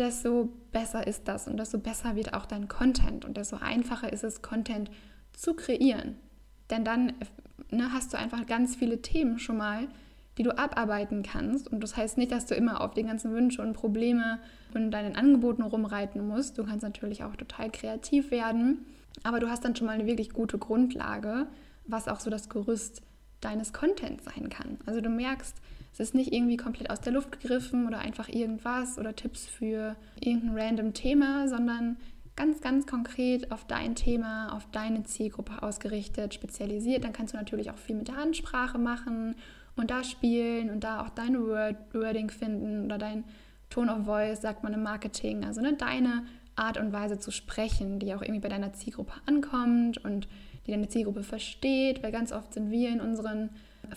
desto 0.01 0.49
besser 0.73 1.07
ist 1.07 1.29
das 1.29 1.47
und 1.47 1.59
desto 1.59 1.79
besser 1.79 2.17
wird 2.17 2.35
auch 2.35 2.47
dein 2.47 2.69
Content 2.69 3.25
und 3.25 3.37
desto 3.37 3.57
einfacher 3.57 4.13
ist 4.13 4.25
es, 4.25 4.43
Content 4.43 4.91
zu 5.33 5.55
kreieren. 5.55 6.17
Denn 6.71 6.85
dann 6.85 7.13
ne, 7.71 7.93
hast 7.93 8.13
du 8.13 8.19
einfach 8.19 8.47
ganz 8.47 8.75
viele 8.75 9.03
Themen 9.03 9.39
schon 9.39 9.59
mal, 9.59 9.89
die 10.39 10.43
du 10.43 10.57
abarbeiten 10.57 11.23
kannst. 11.23 11.69
Und 11.69 11.83
das 11.83 11.97
heißt 11.97 12.17
nicht, 12.17 12.33
dass 12.33 12.47
du 12.47 12.55
immer 12.55 12.81
auf 12.81 12.95
die 12.95 13.03
ganzen 13.03 13.33
Wünsche 13.33 13.61
und 13.61 13.75
Probleme 13.75 14.39
und 14.73 14.91
deinen 14.91 15.17
Angeboten 15.17 15.63
rumreiten 15.63 16.27
musst. 16.27 16.57
Du 16.57 16.65
kannst 16.65 16.83
natürlich 16.83 17.23
auch 17.25 17.37
total 17.37 17.71
kreativ 17.71 18.31
werden, 18.31 18.87
aber 19.23 19.39
du 19.39 19.51
hast 19.51 19.65
dann 19.65 19.77
schon 19.77 19.87
mal 19.87 19.93
eine 19.93 20.07
wirklich 20.07 20.31
gute 20.31 20.57
Grundlage, 20.57 21.47
was 21.87 22.09
auch 22.09 22.21
so 22.21 22.31
das 22.31 22.49
Gerüst 22.49 23.03
deines 23.41 23.73
Contents 23.73 24.25
sein 24.25 24.49
kann. 24.49 24.79
Also 24.87 25.01
du 25.01 25.11
merkst, 25.11 25.57
es 25.93 26.01
ist 26.01 26.15
nicht 26.15 26.33
irgendwie 26.33 26.57
komplett 26.57 26.91
aus 26.91 27.01
der 27.01 27.13
Luft 27.13 27.33
gegriffen 27.33 27.87
oder 27.87 27.99
einfach 27.99 28.29
irgendwas 28.29 28.99
oder 28.99 29.15
Tipps 29.15 29.47
für 29.47 29.97
irgendein 30.21 30.59
random 30.59 30.95
Thema, 30.95 31.49
sondern 31.49 31.97
ganz, 32.37 32.61
ganz 32.61 32.87
konkret 32.87 33.53
auf 33.53 33.67
dein 33.67 33.95
Thema, 33.95 34.55
auf 34.55 34.67
deine 34.71 35.03
Zielgruppe 35.03 35.63
ausgerichtet, 35.63 36.33
spezialisiert. 36.33 37.05
Dann 37.05 37.13
kannst 37.13 37.35
du 37.35 37.39
natürlich 37.39 37.71
auch 37.71 37.77
viel 37.77 37.97
mit 37.97 38.09
der 38.09 38.19
Ansprache 38.19 38.79
machen 38.79 39.35
und 39.77 39.91
da 39.91 40.05
spielen 40.05 40.71
und 40.71 40.85
da 40.85 41.03
auch 41.03 41.11
dein 41.11 41.39
Word 41.39 41.77
Wording 41.93 42.31
finden 42.31 42.85
oder 42.85 42.99
dein 42.99 43.25
Tone 43.69 43.95
of 43.95 44.05
Voice, 44.05 44.41
sagt 44.41 44.63
man 44.63 44.75
im 44.75 44.83
Marketing. 44.83 45.45
Also 45.45 45.61
ne, 45.61 45.75
deine 45.75 46.25
Art 46.57 46.79
und 46.79 46.93
Weise 46.93 47.19
zu 47.19 47.31
sprechen, 47.31 47.99
die 47.99 48.15
auch 48.15 48.23
irgendwie 48.23 48.41
bei 48.41 48.49
deiner 48.49 48.73
Zielgruppe 48.73 49.13
ankommt 49.27 50.05
und 50.05 50.29
die 50.67 50.73
deine 50.73 50.89
Zielgruppe 50.89 51.23
versteht, 51.23 52.03
weil 52.03 52.13
ganz 52.13 52.33
oft 52.33 52.55
sind 52.55 52.71
wir 52.71 52.91
in 52.91 53.01
unseren 53.01 53.51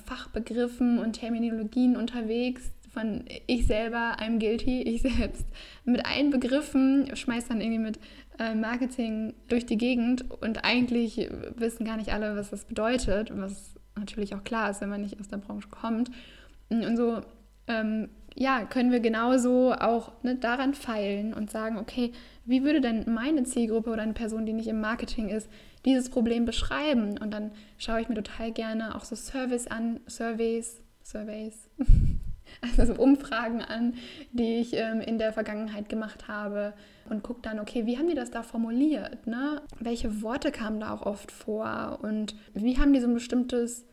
Fachbegriffen 0.06 1.00
und 1.00 1.14
Terminologien 1.14 1.96
unterwegs, 1.98 2.72
von 2.94 3.26
ich 3.48 3.66
selber, 3.66 4.18
I'm 4.20 4.40
guilty, 4.40 4.82
ich 4.84 5.02
selbst, 5.02 5.46
mit 5.84 6.06
allen 6.06 6.30
Begriffen, 6.30 7.16
schmeiß 7.16 7.48
dann 7.48 7.60
irgendwie 7.60 7.80
mit 7.80 8.00
äh, 8.40 8.54
Marketing 8.54 9.34
durch 9.50 9.66
die 9.66 9.78
Gegend 9.78 10.26
und 10.42 10.64
eigentlich 10.64 11.30
wissen 11.56 11.86
gar 11.86 11.98
nicht 11.98 12.14
alle, 12.14 12.36
was 12.36 12.52
das 12.52 12.66
bedeutet, 12.66 13.32
was 13.36 13.76
natürlich 13.96 14.36
auch 14.36 14.44
klar 14.44 14.70
ist, 14.70 14.82
wenn 14.82 14.90
man 14.90 15.02
nicht 15.02 15.20
aus 15.20 15.28
der 15.28 15.38
Branche 15.38 15.70
kommt. 15.70 16.12
Und 16.70 16.98
so 16.98 17.22
ähm, 17.68 18.10
ja, 18.36 18.66
können 18.66 18.92
wir 18.92 19.00
genauso 19.00 19.74
auch 19.74 20.12
ne, 20.24 20.36
daran 20.36 20.74
feilen 20.74 21.34
und 21.34 21.52
sagen, 21.52 21.78
okay, 21.78 22.12
wie 22.46 22.64
würde 22.64 22.82
denn 22.82 23.06
meine 23.12 23.44
Zielgruppe 23.44 23.92
oder 23.92 24.02
eine 24.02 24.14
Person, 24.14 24.46
die 24.46 24.54
nicht 24.54 24.68
im 24.68 24.82
Marketing 24.82 25.30
ist, 25.30 25.50
dieses 25.86 26.10
Problem 26.10 26.46
beschreiben? 26.46 27.18
Und 27.18 27.32
dann 27.32 27.52
schaue 27.78 28.02
ich 28.02 28.10
mir 28.10 28.16
total 28.16 28.52
gerne 28.52 28.96
auch 28.96 29.04
so 29.04 29.16
Service 29.16 29.68
an, 29.68 30.00
Surveys, 30.08 30.82
Surveys, 31.04 31.70
also 32.62 32.94
so 32.94 33.02
Umfragen 33.02 33.62
an, 33.62 33.96
die 34.32 34.60
ich 34.60 34.74
ähm, 34.74 35.02
in 35.02 35.18
der 35.18 35.34
Vergangenheit 35.34 35.90
gemacht 35.90 36.28
habe 36.28 36.74
und 37.10 37.24
gucke 37.24 37.42
dann, 37.42 37.60
okay, 37.60 37.86
wie 37.86 37.98
haben 37.98 38.08
die 38.08 38.16
das 38.16 38.32
da 38.32 38.44
formuliert? 38.44 39.28
Ne? 39.28 39.62
Welche 39.80 40.22
Worte 40.22 40.52
kamen 40.52 40.80
da 40.80 40.94
auch 40.94 41.06
oft 41.06 41.32
vor 41.32 42.00
und 42.02 42.36
wie 42.54 42.78
haben 42.78 42.94
die 42.94 43.00
so 43.00 43.08
ein 43.08 43.14
bestimmtes 43.14 43.86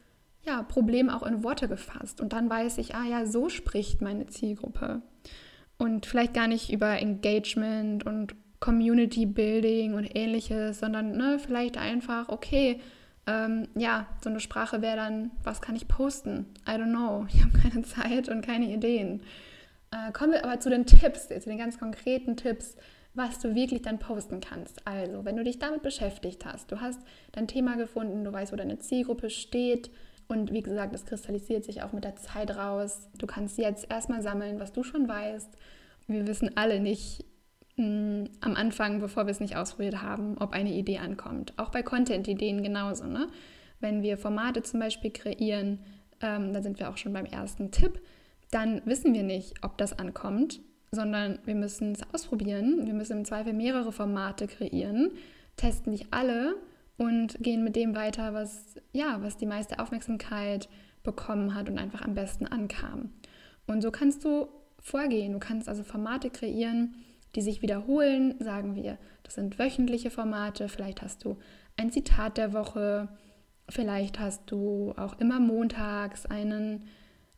ja, 0.43 0.63
Problem 0.63 1.11
auch 1.11 1.23
in 1.23 1.45
Worte 1.45 1.69
gefasst. 1.69 2.21
Und 2.21 2.33
dann 2.33 2.49
weiß 2.49 2.79
ich, 2.79 2.95
ah 2.95 3.05
ja, 3.05 3.27
so 3.27 3.49
spricht 3.49 4.01
meine 4.01 4.27
Zielgruppe. 4.27 5.03
Und 5.77 6.07
vielleicht 6.07 6.35
gar 6.35 6.47
nicht 6.47 6.73
über 6.73 6.99
Engagement 6.99 8.05
und 8.05 8.35
Community 8.61 9.27
Building 9.27 9.95
und 9.95 10.15
ähnliches, 10.15 10.81
sondern 10.81 11.17
ne, 11.17 11.39
vielleicht 11.39 11.79
einfach, 11.79 12.29
okay, 12.29 12.81
ähm, 13.27 13.69
ja, 13.75 14.07
so 14.23 14.31
eine 14.31 14.41
Sprache 14.41 14.83
wäre 14.83 14.97
dann, 14.97 15.31
was 15.43 15.61
kann 15.61 15.77
ich 15.77 15.89
posten? 15.89 16.47
I 16.67 16.73
don't 16.73 16.91
know, 16.91 17.27
ich 17.33 17.43
habe 17.43 17.59
keine 17.59 17.83
Zeit 17.83 18.29
und 18.29 18.45
keine 18.45 18.67
Ideen. 18.67 19.23
Äh, 19.91 20.13
kommen 20.13 20.33
wir 20.33 20.45
aber 20.45 20.61
zu 20.61 20.71
den 20.71 20.87
Tipps, 20.87 21.29
zu 21.29 21.41
den 21.41 21.59
ganz 21.59 21.79
konkreten 21.79 22.37
Tipps, 22.37 22.77
was 23.15 23.41
du 23.41 23.55
wirklich 23.55 23.83
dann 23.83 23.99
posten 23.99 24.41
kannst. 24.41 24.87
Also, 24.87 25.25
wenn 25.25 25.37
du 25.37 25.43
dich 25.43 25.59
damit 25.59 25.83
beschäftigt 25.83 26.45
hast, 26.45 26.71
du 26.71 26.81
hast 26.81 27.01
dein 27.33 27.49
Thema 27.49 27.77
gefunden, 27.77 28.25
du 28.25 28.33
weißt, 28.33 28.53
wo 28.53 28.57
deine 28.57 28.79
Zielgruppe 28.79 29.31
steht, 29.31 29.91
und 30.31 30.53
wie 30.53 30.63
gesagt, 30.63 30.95
es 30.95 31.07
kristallisiert 31.07 31.65
sich 31.65 31.83
auch 31.83 31.93
mit 31.93 32.05
der 32.05 32.15
Zeit 32.15 32.57
raus. 32.57 33.09
Du 33.19 33.27
kannst 33.27 33.59
jetzt 33.59 33.91
erstmal 33.91 34.23
sammeln, 34.23 34.61
was 34.61 34.73
du 34.73 34.85
schon 34.85 35.09
weißt. 35.09 35.51
Wir 36.07 36.25
wissen 36.29 36.57
alle 36.57 36.79
nicht 36.79 37.25
mm, 37.81 38.25
am 38.41 38.55
Anfang, 38.55 39.01
bevor 39.01 39.27
wir 39.27 39.31
es 39.31 39.41
nicht 39.41 39.57
ausprobiert 39.57 40.03
haben, 40.03 40.37
ob 40.39 40.53
eine 40.53 40.73
Idee 40.73 40.99
ankommt. 40.99 41.55
Auch 41.57 41.71
bei 41.71 41.83
Content-Ideen 41.83 42.63
genauso. 42.63 43.05
Ne? 43.07 43.29
Wenn 43.81 44.03
wir 44.03 44.19
Formate 44.19 44.63
zum 44.63 44.81
Beispiel 44.81 45.11
kreieren, 45.11 45.81
ähm, 46.21 46.53
da 46.53 46.63
sind 46.63 46.79
wir 46.79 46.91
auch 46.91 46.97
schon 46.97 47.13
beim 47.13 47.27
ersten 47.27 47.71
Tipp, 47.71 48.01
dann 48.51 48.83
wissen 48.85 49.15
wir 49.15 49.23
nicht, 49.23 49.65
ob 49.65 49.79
das 49.79 49.99
ankommt, 49.99 50.61
sondern 50.93 51.39
wir 51.45 51.55
müssen 51.55 51.93
es 51.93 52.03
ausprobieren. 52.13 52.87
Wir 52.87 52.95
müssen 52.95 53.19
im 53.19 53.25
Zweifel 53.25 53.53
mehrere 53.53 53.93
Formate 53.93 54.47
kreieren, 54.47 55.13
testen 55.57 55.93
nicht 55.93 56.09
alle 56.11 56.57
und 56.97 57.37
gehen 57.41 57.65
mit 57.65 57.77
dem 57.77 57.95
weiter, 57.95 58.35
was 58.35 58.75
ja, 58.93 59.19
was 59.23 59.37
die 59.37 59.47
meiste 59.47 59.79
Aufmerksamkeit 59.79 60.69
bekommen 61.03 61.55
hat 61.55 61.71
und 61.71 61.79
einfach 61.79 62.03
am 62.03 62.15
besten 62.15 62.47
ankam. 62.47 63.11
Und 63.67 63.83
so 63.83 63.91
kannst 63.91 64.25
du 64.25 64.49
vorgehen. 64.83 65.33
Du 65.33 65.39
kannst 65.39 65.69
also 65.69 65.85
Formate 65.85 66.31
kreieren, 66.31 66.95
die 67.35 67.43
sich 67.43 67.63
wiederholen, 67.63 68.35
sagen 68.41 68.75
wir. 68.75 68.99
Das 69.23 69.35
sind 69.35 69.59
wöchentliche 69.59 70.11
Formate. 70.11 70.69
Vielleicht 70.69 71.03
hast 71.03 71.25
du 71.25 71.39
ein 71.77 71.91
Zitat 71.91 72.37
der 72.37 72.53
Woche. 72.53 73.09
Vielleicht 73.69 74.19
hast 74.19 74.51
du 74.51 74.93
auch 74.97 75.19
immer 75.21 75.39
montags 75.39 76.27
einen 76.27 76.85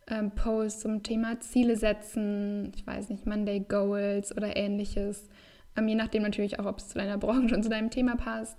ähm, 0.09 0.31
Post 0.31 0.81
zum 0.81 1.03
Thema 1.03 1.41
Ziele 1.41 1.77
setzen. 1.77 2.73
Ich 2.75 2.87
weiß 2.87 3.11
nicht, 3.11 3.27
Monday 3.27 3.61
Goals 3.61 4.35
oder 4.37 4.57
ähnliches. 4.57 5.29
Ähm, 5.77 5.89
je 5.89 5.95
nachdem 5.95 6.23
natürlich 6.23 6.59
auch, 6.59 6.67
ob 6.67 6.79
es 6.79 6.89
zu 6.89 6.99
deiner 6.99 7.19
Branche 7.19 7.55
und 7.55 7.63
zu 7.63 7.69
deinem 7.69 7.91
Thema 7.91 8.17
passt. 8.17 8.57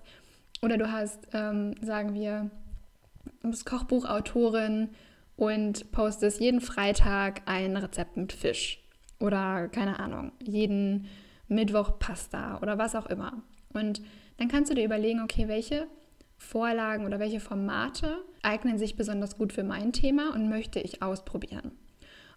Oder 0.61 0.77
du 0.77 0.91
hast, 0.91 1.27
ähm, 1.33 1.75
sagen 1.81 2.13
wir, 2.13 2.49
du 3.41 3.49
bist 3.49 3.65
Kochbuchautorin 3.65 4.89
und 5.35 5.91
postest 5.91 6.39
jeden 6.39 6.61
Freitag 6.61 7.41
ein 7.45 7.75
Rezept 7.75 8.15
mit 8.17 8.31
Fisch. 8.31 8.79
Oder 9.19 9.67
keine 9.67 9.99
Ahnung, 9.99 10.31
jeden 10.41 11.07
Mittwoch 11.53 11.99
Pasta 11.99 12.59
oder 12.61 12.77
was 12.77 12.95
auch 12.95 13.07
immer. 13.07 13.41
Und 13.73 14.01
dann 14.37 14.47
kannst 14.47 14.71
du 14.71 14.75
dir 14.75 14.85
überlegen, 14.85 15.21
okay, 15.21 15.47
welche 15.47 15.87
Vorlagen 16.37 17.05
oder 17.05 17.19
welche 17.19 17.39
Formate 17.39 18.17
eignen 18.41 18.77
sich 18.77 18.95
besonders 18.95 19.37
gut 19.37 19.53
für 19.53 19.63
mein 19.63 19.93
Thema 19.93 20.33
und 20.33 20.49
möchte 20.49 20.79
ich 20.79 21.01
ausprobieren. 21.01 21.71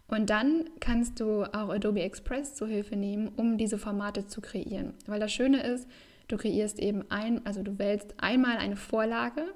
Und 0.09 0.31
dann 0.31 0.71
kannst 0.79 1.19
du 1.19 1.43
auch 1.43 1.69
Adobe 1.69 2.03
Express 2.03 2.55
zur 2.55 2.69
Hilfe 2.69 2.95
nehmen, 2.95 3.29
um 3.29 3.59
diese 3.59 3.77
Formate 3.77 4.27
zu 4.27 4.41
kreieren. 4.41 4.95
Weil 5.07 5.19
das 5.19 5.33
Schöne 5.33 5.63
ist, 5.63 5.89
Du 6.29 6.37
kreierst 6.37 6.81
eben 6.81 7.05
ein, 7.09 7.45
also 7.47 7.63
du 7.63 7.79
wählst 7.79 8.15
einmal 8.19 8.57
eine 8.57 8.77
Vorlage. 8.77 9.55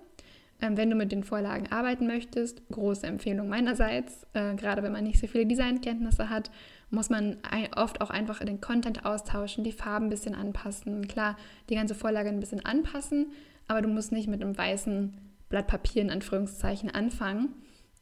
Ähm, 0.62 0.76
wenn 0.76 0.90
du 0.90 0.96
mit 0.96 1.12
den 1.12 1.24
Vorlagen 1.24 1.70
arbeiten 1.70 2.06
möchtest, 2.06 2.62
große 2.70 3.06
Empfehlung 3.06 3.48
meinerseits, 3.48 4.26
äh, 4.34 4.54
gerade 4.54 4.82
wenn 4.82 4.92
man 4.92 5.04
nicht 5.04 5.20
so 5.20 5.26
viele 5.26 5.46
Designkenntnisse 5.46 6.28
hat, 6.28 6.50
muss 6.90 7.08
man 7.08 7.36
oft 7.76 8.00
auch 8.00 8.10
einfach 8.10 8.40
den 8.40 8.60
Content 8.60 9.04
austauschen, 9.04 9.62
die 9.62 9.72
Farben 9.72 10.06
ein 10.06 10.10
bisschen 10.10 10.34
anpassen. 10.34 11.06
Klar, 11.06 11.36
die 11.68 11.76
ganze 11.76 11.94
Vorlage 11.94 12.28
ein 12.28 12.40
bisschen 12.40 12.64
anpassen, 12.64 13.26
aber 13.68 13.80
du 13.80 13.88
musst 13.88 14.10
nicht 14.10 14.28
mit 14.28 14.42
einem 14.42 14.58
weißen 14.58 15.14
Blatt 15.48 15.68
Papier 15.68 16.02
in 16.02 16.10
Anführungszeichen 16.10 16.90
anfangen. 16.90 17.54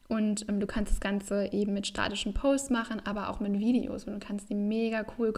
Und 0.08 0.48
ähm, 0.48 0.58
du 0.58 0.66
kannst 0.66 0.92
das 0.92 1.00
Ganze 1.00 1.52
eben 1.52 1.74
mit 1.74 1.86
statischen 1.86 2.32
Posts 2.32 2.70
machen, 2.70 3.02
aber 3.04 3.28
auch 3.28 3.40
mit 3.40 3.58
Videos. 3.58 4.04
Und 4.04 4.14
du 4.14 4.26
kannst 4.26 4.48
die 4.48 4.54
mega 4.54 5.04
cool 5.18 5.34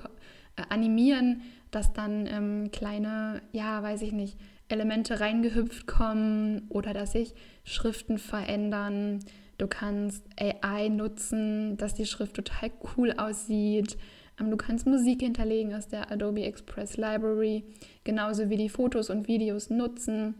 äh, 0.56 0.62
animieren, 0.68 1.42
dass 1.72 1.92
dann 1.92 2.26
ähm, 2.26 2.70
kleine, 2.70 3.42
ja, 3.52 3.82
weiß 3.82 4.02
ich 4.02 4.12
nicht, 4.12 4.38
Elemente 4.70 5.20
reingehüpft 5.20 5.86
kommen 5.86 6.66
oder 6.68 6.94
dass 6.94 7.12
sich 7.12 7.34
Schriften 7.64 8.18
verändern. 8.18 9.20
Du 9.58 9.66
kannst 9.66 10.24
AI 10.38 10.88
nutzen, 10.88 11.76
dass 11.76 11.94
die 11.94 12.06
Schrift 12.06 12.34
total 12.34 12.70
cool 12.96 13.12
aussieht. 13.12 13.98
Ähm, 14.40 14.50
du 14.50 14.56
kannst 14.56 14.86
Musik 14.86 15.20
hinterlegen 15.20 15.74
aus 15.74 15.88
der 15.88 16.10
Adobe 16.10 16.44
Express 16.44 16.96
Library, 16.96 17.64
genauso 18.04 18.48
wie 18.48 18.56
die 18.56 18.68
Fotos 18.68 19.10
und 19.10 19.28
Videos 19.28 19.70
nutzen. 19.70 20.34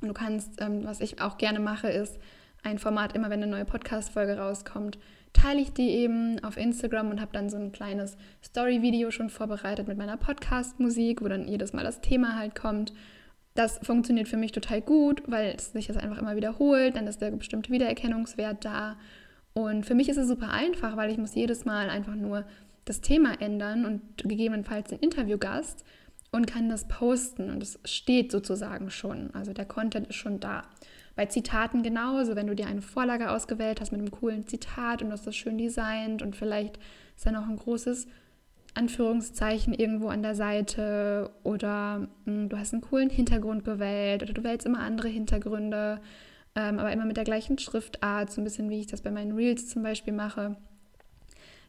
Du 0.00 0.12
kannst, 0.12 0.60
ähm, 0.60 0.84
was 0.84 1.00
ich 1.00 1.20
auch 1.20 1.38
gerne 1.38 1.60
mache, 1.60 1.88
ist 1.88 2.18
ein 2.62 2.78
Format, 2.78 3.14
immer 3.14 3.30
wenn 3.30 3.42
eine 3.42 3.50
neue 3.50 3.64
Podcast-Folge 3.64 4.38
rauskommt, 4.38 4.98
teile 5.32 5.60
ich 5.60 5.72
die 5.72 5.90
eben 5.90 6.42
auf 6.42 6.56
Instagram 6.56 7.10
und 7.10 7.20
habe 7.20 7.32
dann 7.32 7.50
so 7.50 7.56
ein 7.56 7.72
kleines 7.72 8.16
Story-Video 8.44 9.10
schon 9.10 9.30
vorbereitet 9.30 9.86
mit 9.86 9.98
meiner 9.98 10.16
Podcast-Musik, 10.16 11.22
wo 11.22 11.28
dann 11.28 11.46
jedes 11.46 11.72
Mal 11.72 11.84
das 11.84 12.00
Thema 12.00 12.36
halt 12.36 12.54
kommt. 12.54 12.92
Das 13.58 13.80
funktioniert 13.82 14.28
für 14.28 14.36
mich 14.36 14.52
total 14.52 14.80
gut, 14.80 15.24
weil 15.26 15.56
es 15.56 15.72
sich 15.72 15.88
das 15.88 15.96
einfach 15.96 16.18
immer 16.18 16.36
wiederholt, 16.36 16.94
dann 16.94 17.08
ist 17.08 17.20
der 17.20 17.32
bestimmte 17.32 17.72
Wiedererkennungswert 17.72 18.64
da. 18.64 18.96
Und 19.52 19.84
für 19.84 19.96
mich 19.96 20.08
ist 20.08 20.16
es 20.16 20.28
super 20.28 20.50
einfach, 20.50 20.96
weil 20.96 21.10
ich 21.10 21.18
muss 21.18 21.34
jedes 21.34 21.64
Mal 21.64 21.90
einfach 21.90 22.14
nur 22.14 22.44
das 22.84 23.00
Thema 23.00 23.40
ändern 23.40 23.84
und 23.84 24.00
gegebenenfalls 24.18 24.90
den 24.90 25.00
Interviewgast 25.00 25.84
und 26.30 26.46
kann 26.46 26.68
das 26.68 26.86
posten 26.86 27.50
und 27.50 27.60
es 27.60 27.80
steht 27.84 28.30
sozusagen 28.30 28.90
schon. 28.90 29.34
Also 29.34 29.52
der 29.52 29.64
Content 29.64 30.06
ist 30.06 30.14
schon 30.14 30.38
da. 30.38 30.62
Bei 31.16 31.26
Zitaten 31.26 31.82
genauso, 31.82 32.36
wenn 32.36 32.46
du 32.46 32.54
dir 32.54 32.68
eine 32.68 32.80
Vorlage 32.80 33.28
ausgewählt 33.28 33.80
hast 33.80 33.90
mit 33.90 34.00
einem 34.00 34.12
coolen 34.12 34.46
Zitat 34.46 35.02
und 35.02 35.08
du 35.08 35.14
hast 35.14 35.26
das 35.26 35.34
schön 35.34 35.58
designt 35.58 36.22
und 36.22 36.36
vielleicht 36.36 36.78
ist 37.16 37.26
da 37.26 37.32
noch 37.32 37.48
ein 37.48 37.56
großes 37.56 38.06
Anführungszeichen 38.78 39.74
irgendwo 39.74 40.08
an 40.08 40.22
der 40.22 40.34
Seite 40.34 41.30
oder 41.42 41.98
mh, 41.98 42.08
hm, 42.24 42.48
du 42.48 42.58
hast 42.58 42.72
einen 42.72 42.82
coolen 42.82 43.10
Hintergrund 43.10 43.64
gewählt 43.64 44.22
oder 44.22 44.32
du 44.32 44.44
wählst 44.44 44.66
immer 44.66 44.80
andere 44.80 45.08
Hintergründe, 45.08 46.00
ähm, 46.54 46.78
aber 46.78 46.92
immer 46.92 47.04
mit 47.04 47.16
der 47.16 47.24
gleichen 47.24 47.58
Schriftart, 47.58 48.30
so 48.30 48.40
ein 48.40 48.44
bisschen 48.44 48.70
wie 48.70 48.80
ich 48.80 48.86
das 48.86 49.02
bei 49.02 49.10
meinen 49.10 49.32
Reels 49.32 49.68
zum 49.68 49.82
Beispiel 49.82 50.12
mache. 50.12 50.56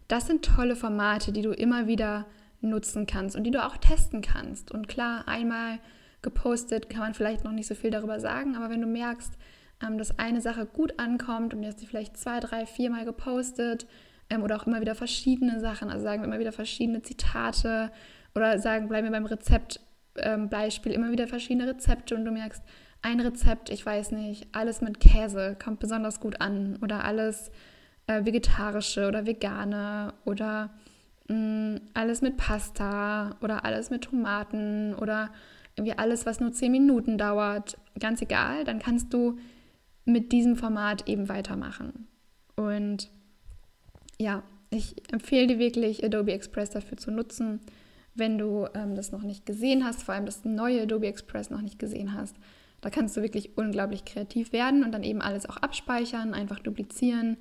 Das 0.08 0.28
sind 0.28 0.46
tolle 0.46 0.76
Formate, 0.76 1.32
die 1.32 1.42
du 1.42 1.52
immer 1.52 1.88
wieder 1.88 2.26
nutzen 2.62 3.08
kannst 3.08 3.36
und 3.36 3.44
die 3.44 3.52
du 3.52 3.66
auch 3.66 3.78
testen 3.78 4.22
kannst. 4.22 4.72
Und 4.72 4.88
klar, 4.88 5.28
einmal 5.28 5.80
gepostet 6.22 6.90
kann 6.90 7.02
man 7.02 7.14
vielleicht 7.14 7.44
noch 7.44 7.52
nicht 7.52 7.68
so 7.68 7.76
viel 7.76 7.92
darüber 7.92 8.20
sagen, 8.20 8.56
aber 8.56 8.70
wenn 8.70 8.82
du 8.82 8.88
merkst, 8.88 9.34
ähm, 9.82 9.98
dass 9.98 10.20
eine 10.20 10.42
Sache 10.42 10.66
gut 10.66 11.00
ankommt 11.00 11.54
und 11.54 11.62
du 11.62 11.68
hast 11.68 11.80
sie 11.80 11.88
vielleicht 11.88 12.18
zwei, 12.18 12.40
drei, 12.40 12.66
viermal 12.66 13.06
gepostet 13.06 13.88
ähm, 14.30 14.44
oder 14.44 14.58
auch 14.58 14.68
immer 14.68 14.82
wieder 14.82 14.96
verschiedene 14.96 15.60
Sachen, 15.60 15.90
also 15.90 16.04
sagen 16.04 16.22
wir 16.22 16.28
immer 16.28 16.40
wieder 16.40 16.52
verschiedene 16.52 17.02
Zitate 17.02 17.92
oder 18.36 18.60
sagen, 18.60 18.88
bleiben 18.88 19.08
wir 19.08 19.12
beim 19.12 19.26
Rezeptbeispiel, 19.26 20.94
ähm, 20.94 21.02
immer 21.02 21.12
wieder 21.12 21.28
verschiedene 21.28 21.68
Rezepte 21.68 22.16
und 22.16 22.26
du 22.26 22.32
merkst, 22.32 22.64
ein 23.02 23.20
Rezept, 23.22 23.70
ich 23.70 23.86
weiß 23.86 24.12
nicht, 24.12 24.48
alles 24.52 24.82
mit 24.82 25.00
Käse 25.00 25.56
kommt 25.64 25.80
besonders 25.80 26.20
gut 26.20 26.42
an 26.42 26.78
oder 26.82 27.06
alles 27.06 27.50
äh, 28.08 28.26
vegetarische 28.26 29.08
oder 29.08 29.26
vegane 29.26 30.14
oder 30.26 30.72
mh, 31.30 31.80
alles 31.94 32.22
mit 32.22 32.38
Pasta 32.38 33.38
oder 33.42 33.64
alles 33.64 33.90
mit 33.90 34.04
Tomaten 34.04 34.96
oder 34.96 35.32
irgendwie 35.76 35.98
alles, 35.98 36.26
was 36.26 36.42
nur 36.42 36.52
zehn 36.52 36.74
Minuten 36.74 37.18
dauert, 37.18 37.78
ganz 38.00 38.22
egal, 38.22 38.66
dann 38.66 38.80
kannst 38.80 39.14
du 39.14 39.38
mit 40.04 40.32
diesem 40.34 40.58
Format 40.58 41.08
eben 41.08 41.30
weitermachen. 41.30 42.08
Und 42.56 43.10
ja, 44.20 44.44
ich 44.70 44.96
empfehle 45.12 45.48
dir 45.48 45.60
wirklich, 45.60 46.04
Adobe 46.04 46.34
Express 46.34 46.70
dafür 46.70 46.98
zu 46.98 47.12
nutzen. 47.12 47.62
Wenn 48.14 48.38
du 48.38 48.68
ähm, 48.76 48.96
das 48.96 49.12
noch 49.12 49.24
nicht 49.24 49.46
gesehen 49.46 49.86
hast, 49.86 50.04
vor 50.04 50.14
allem 50.14 50.26
das 50.26 50.46
neue 50.46 50.84
Adobe 50.84 51.08
Express 51.08 51.50
noch 51.50 51.62
nicht 51.62 51.80
gesehen 51.80 52.14
hast, 52.14 52.36
da 52.82 52.90
kannst 52.90 53.18
du 53.18 53.22
wirklich 53.22 53.58
unglaublich 53.58 54.06
kreativ 54.06 54.54
werden 54.54 54.84
und 54.84 54.92
dann 54.92 55.04
eben 55.04 55.22
alles 55.22 55.50
auch 55.50 55.58
abspeichern, 55.58 56.34
einfach 56.34 56.60
duplizieren, 56.60 57.38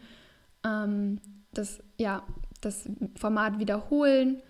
ähm, 0.64 1.20
das, 1.52 1.80
ja, 1.96 2.24
das 2.60 2.88
Format 3.16 3.58
wiederholen, 3.58 4.42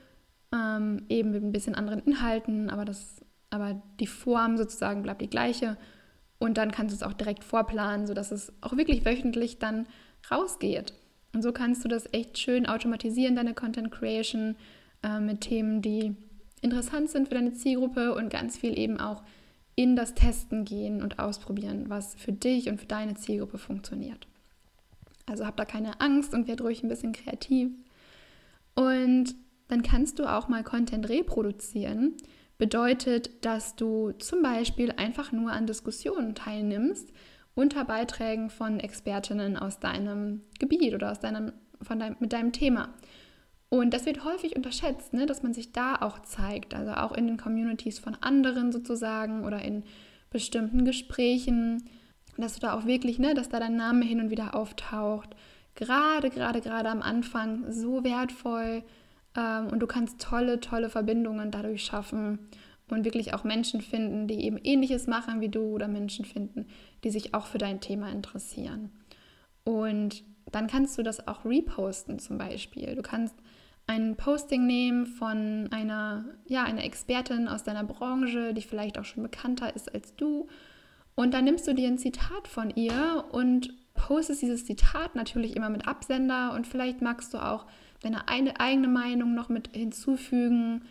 ähm, 0.53 1.05
eben 1.09 1.31
mit 1.31 1.43
ein 1.43 1.53
bisschen 1.53 1.75
anderen 1.75 2.01
Inhalten, 2.01 2.71
aber, 2.71 2.85
das, 2.85 3.25
aber 3.51 3.83
die 4.01 4.07
Form 4.07 4.57
sozusagen 4.57 5.03
bleibt 5.03 5.21
die 5.21 5.31
gleiche. 5.31 5.77
Und 6.39 6.57
dann 6.57 6.71
kannst 6.71 6.93
du 6.93 6.97
es 6.97 7.03
auch 7.03 7.15
direkt 7.15 7.45
vorplanen, 7.45 8.07
sodass 8.07 8.31
es 8.31 8.53
auch 8.61 8.77
wirklich 8.77 9.05
wöchentlich 9.05 9.59
dann 9.59 9.87
rausgeht. 10.31 10.95
Und 11.35 11.43
so 11.43 11.53
kannst 11.53 11.85
du 11.85 11.89
das 11.89 12.13
echt 12.13 12.39
schön 12.39 12.67
automatisieren, 12.67 13.37
deine 13.37 13.55
Content 13.55 13.91
Creation 13.91 14.57
äh, 15.03 15.21
mit 15.21 15.43
Themen, 15.43 15.83
die 15.83 16.15
interessant 16.63 17.11
sind 17.11 17.29
für 17.29 17.35
deine 17.35 17.53
Zielgruppe 17.53 18.15
und 18.15 18.31
ganz 18.31 18.57
viel 18.57 18.79
eben 18.79 18.99
auch 18.99 19.23
in 19.77 19.95
das 19.95 20.15
Testen 20.15 20.65
gehen 20.65 21.03
und 21.03 21.19
ausprobieren, 21.21 21.85
was 21.89 22.15
für 22.17 22.33
dich 22.33 22.69
und 22.69 22.81
für 22.81 22.87
deine 22.87 23.15
Zielgruppe 23.15 23.59
funktioniert. 23.59 24.27
Also 25.27 25.47
hab 25.47 25.57
da 25.57 25.64
keine 25.64 26.01
Angst 26.01 26.35
und 26.35 26.49
werd 26.49 26.62
ruhig 26.62 26.83
ein 26.83 26.88
bisschen 26.88 27.12
kreativ. 27.12 27.71
Und 28.75 29.35
dann 29.69 29.83
kannst 29.83 30.19
du 30.19 30.25
auch 30.25 30.49
mal 30.49 30.64
Content 30.64 31.09
reproduzieren. 31.09 32.14
Bedeutet, 32.57 33.45
dass 33.45 33.77
du 33.77 34.12
zum 34.12 34.43
Beispiel 34.43 34.91
einfach 34.93 35.31
nur 35.31 35.53
an 35.53 35.67
Diskussionen 35.67 36.35
teilnimmst 36.35 37.12
unter 37.59 37.85
Beiträgen 37.85 38.51
von 38.51 38.79
Expertinnen 38.79 39.57
aus 39.57 39.81
deinem 39.81 40.42
Gebiet 40.61 40.94
oder 40.94 41.11
aus 41.11 41.18
deinem, 41.18 41.53
von 41.83 41.99
deinem, 41.99 42.14
mit 42.21 42.33
deinem 42.33 42.53
Thema. 42.53 42.90
Und 43.68 43.92
das 43.92 44.07
wird 44.07 44.25
häufig 44.25 44.55
unterschätzt, 44.55 45.12
ne, 45.12 45.27
dass 45.27 45.42
man 45.42 45.53
sich 45.53 45.73
da 45.73 45.97
auch 45.97 46.21
zeigt, 46.21 46.73
also 46.73 46.92
auch 46.92 47.11
in 47.11 47.27
den 47.27 47.37
Communities 47.37 47.99
von 47.99 48.16
anderen 48.21 48.71
sozusagen 48.71 49.44
oder 49.44 49.61
in 49.61 49.83
bestimmten 50.31 50.85
Gesprächen, 50.85 51.83
dass 52.37 52.55
du 52.55 52.61
da 52.61 52.75
auch 52.75 52.87
wirklich, 52.87 53.18
ne, 53.18 53.35
dass 53.35 53.49
da 53.49 53.59
dein 53.59 53.75
Name 53.75 54.05
hin 54.05 54.21
und 54.21 54.31
wieder 54.31 54.55
auftaucht. 54.55 55.31
Gerade, 55.75 56.31
gerade, 56.31 56.61
gerade 56.61 56.88
am 56.88 57.03
Anfang 57.03 57.73
so 57.73 58.05
wertvoll 58.05 58.85
ähm, 59.37 59.66
und 59.66 59.81
du 59.81 59.88
kannst 59.88 60.21
tolle, 60.21 60.61
tolle 60.61 60.90
Verbindungen 60.90 61.51
dadurch 61.51 61.85
schaffen 61.85 62.38
und 62.90 63.05
wirklich 63.05 63.35
auch 63.35 63.44
Menschen 63.44 63.81
finden, 63.81 64.27
die 64.27 64.44
eben 64.44 64.59
ähnliches 64.59 65.07
machen 65.07 65.40
wie 65.40 65.48
du 65.48 65.62
oder 65.74 65.88
Menschen 65.88 66.24
finden, 66.24 66.66
die 67.05 67.11
sich 67.11 67.35
auch 67.35 67.46
für 67.46 67.59
dein 67.59 67.81
Thema 67.81 68.11
interessieren. 68.11 68.90
Und 69.64 70.24
dann 70.51 70.66
kannst 70.66 70.96
du 70.98 71.03
das 71.03 71.27
auch 71.29 71.44
reposten 71.44 72.18
zum 72.18 72.38
Beispiel. 72.38 72.94
Du 72.94 73.03
kannst 73.03 73.35
ein 73.87 74.16
Posting 74.16 74.66
nehmen 74.66 75.07
von 75.07 75.68
einer, 75.70 76.24
ja, 76.46 76.64
einer 76.64 76.85
Expertin 76.85 77.48
aus 77.48 77.64
deiner 77.64 77.85
Branche, 77.85 78.53
die 78.55 78.62
vielleicht 78.62 78.98
auch 78.98 79.05
schon 79.05 79.22
bekannter 79.22 79.74
ist 79.74 79.92
als 79.92 80.14
du. 80.14 80.46
Und 81.14 81.35
dann 81.35 81.44
nimmst 81.44 81.66
du 81.66 81.74
dir 81.74 81.88
ein 81.88 81.98
Zitat 81.98 82.46
von 82.48 82.70
ihr 82.70 83.24
und 83.33 83.74
postest 83.94 84.42
dieses 84.42 84.64
Zitat 84.64 85.14
natürlich 85.14 85.57
immer 85.57 85.70
mit 85.70 85.88
Absender 85.88 86.53
und 86.55 86.66
vielleicht 86.66 87.03
magst 87.03 87.35
du 87.35 87.38
auch 87.38 87.66
deine 88.03 88.29
eine, 88.29 88.61
eigene 88.61 88.88
Meinung 88.88 89.35
noch 89.35 89.48
mit 89.48 89.70
hinzufügen 89.74 90.85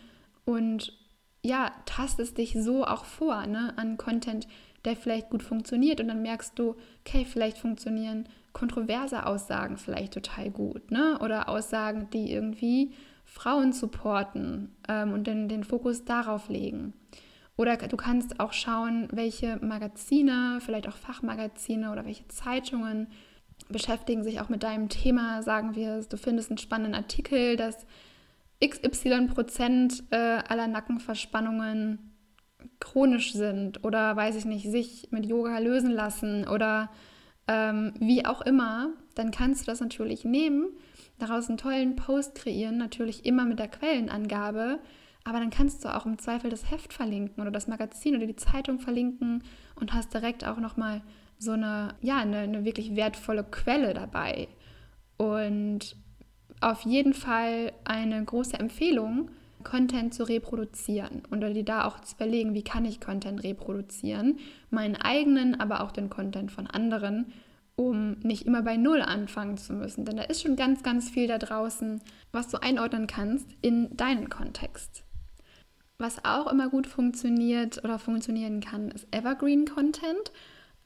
und 0.44 0.97
ja, 1.42 1.72
tastest 1.86 2.38
dich 2.38 2.56
so 2.58 2.84
auch 2.84 3.04
vor 3.04 3.46
ne, 3.46 3.72
an 3.76 3.96
Content, 3.96 4.48
der 4.84 4.96
vielleicht 4.96 5.30
gut 5.30 5.42
funktioniert 5.42 6.00
und 6.00 6.08
dann 6.08 6.22
merkst 6.22 6.58
du, 6.58 6.76
okay, 7.00 7.24
vielleicht 7.24 7.58
funktionieren 7.58 8.28
kontroverse 8.52 9.26
Aussagen 9.26 9.76
vielleicht 9.76 10.14
total 10.14 10.50
gut, 10.50 10.90
ne? 10.90 11.18
Oder 11.20 11.48
Aussagen, 11.48 12.08
die 12.10 12.32
irgendwie 12.32 12.92
Frauen 13.24 13.72
supporten 13.72 14.74
ähm, 14.88 15.12
und 15.12 15.26
den, 15.26 15.48
den 15.48 15.62
Fokus 15.62 16.04
darauf 16.04 16.48
legen. 16.48 16.94
Oder 17.56 17.76
du 17.76 17.96
kannst 17.96 18.40
auch 18.40 18.52
schauen, 18.52 19.08
welche 19.12 19.56
Magazine, 19.56 20.60
vielleicht 20.60 20.88
auch 20.88 20.96
Fachmagazine 20.96 21.92
oder 21.92 22.04
welche 22.04 22.26
Zeitungen 22.28 23.08
beschäftigen 23.68 24.22
sich 24.22 24.40
auch 24.40 24.48
mit 24.48 24.62
deinem 24.62 24.88
Thema. 24.88 25.42
Sagen 25.42 25.74
wir, 25.74 26.00
du 26.00 26.16
findest 26.16 26.50
einen 26.50 26.58
spannenden 26.58 26.94
Artikel, 26.94 27.56
dass 27.56 27.84
XY 28.64 29.28
Prozent 29.28 30.02
äh, 30.10 30.16
aller 30.16 30.66
Nackenverspannungen 30.66 32.14
chronisch 32.80 33.32
sind 33.32 33.84
oder 33.84 34.16
weiß 34.16 34.36
ich 34.36 34.44
nicht, 34.44 34.70
sich 34.70 35.08
mit 35.10 35.26
Yoga 35.26 35.58
lösen 35.58 35.90
lassen 35.90 36.46
oder 36.46 36.90
ähm, 37.46 37.94
wie 37.98 38.26
auch 38.26 38.42
immer, 38.42 38.90
dann 39.14 39.30
kannst 39.30 39.62
du 39.62 39.66
das 39.66 39.80
natürlich 39.80 40.24
nehmen, 40.24 40.68
daraus 41.18 41.48
einen 41.48 41.58
tollen 41.58 41.96
Post 41.96 42.34
kreieren, 42.34 42.76
natürlich 42.76 43.24
immer 43.24 43.44
mit 43.44 43.58
der 43.58 43.68
Quellenangabe, 43.68 44.80
aber 45.24 45.40
dann 45.40 45.50
kannst 45.50 45.84
du 45.84 45.94
auch 45.94 46.06
im 46.06 46.18
Zweifel 46.18 46.50
das 46.50 46.70
Heft 46.70 46.92
verlinken 46.92 47.40
oder 47.40 47.50
das 47.50 47.68
Magazin 47.68 48.16
oder 48.16 48.26
die 48.26 48.36
Zeitung 48.36 48.80
verlinken 48.80 49.42
und 49.76 49.92
hast 49.92 50.12
direkt 50.14 50.44
auch 50.44 50.58
nochmal 50.58 51.02
so 51.38 51.52
eine, 51.52 51.94
ja, 52.00 52.18
eine, 52.18 52.38
eine 52.38 52.64
wirklich 52.64 52.96
wertvolle 52.96 53.44
Quelle 53.44 53.94
dabei. 53.94 54.48
Und 55.16 55.96
auf 56.60 56.82
jeden 56.82 57.14
Fall 57.14 57.72
eine 57.84 58.24
große 58.24 58.58
Empfehlung, 58.58 59.30
Content 59.64 60.14
zu 60.14 60.24
reproduzieren 60.24 61.22
und 61.30 61.40
dir 61.40 61.64
da 61.64 61.84
auch 61.84 62.00
zu 62.00 62.14
überlegen, 62.14 62.54
wie 62.54 62.62
kann 62.62 62.84
ich 62.84 63.00
Content 63.00 63.42
reproduzieren, 63.42 64.38
meinen 64.70 64.96
eigenen, 64.96 65.60
aber 65.60 65.82
auch 65.82 65.90
den 65.90 66.10
Content 66.10 66.52
von 66.52 66.66
anderen, 66.66 67.32
um 67.76 68.18
nicht 68.20 68.46
immer 68.46 68.62
bei 68.62 68.76
Null 68.76 69.02
anfangen 69.02 69.56
zu 69.56 69.72
müssen. 69.72 70.04
Denn 70.04 70.16
da 70.16 70.24
ist 70.24 70.42
schon 70.42 70.56
ganz, 70.56 70.82
ganz 70.82 71.10
viel 71.10 71.26
da 71.28 71.38
draußen, 71.38 72.00
was 72.32 72.48
du 72.48 72.62
einordnen 72.62 73.06
kannst 73.06 73.48
in 73.60 73.96
deinen 73.96 74.28
Kontext. 74.28 75.04
Was 75.98 76.24
auch 76.24 76.50
immer 76.50 76.68
gut 76.68 76.86
funktioniert 76.86 77.82
oder 77.84 77.98
funktionieren 77.98 78.60
kann, 78.60 78.90
ist 78.90 79.06
Evergreen 79.10 79.64
Content, 79.64 80.32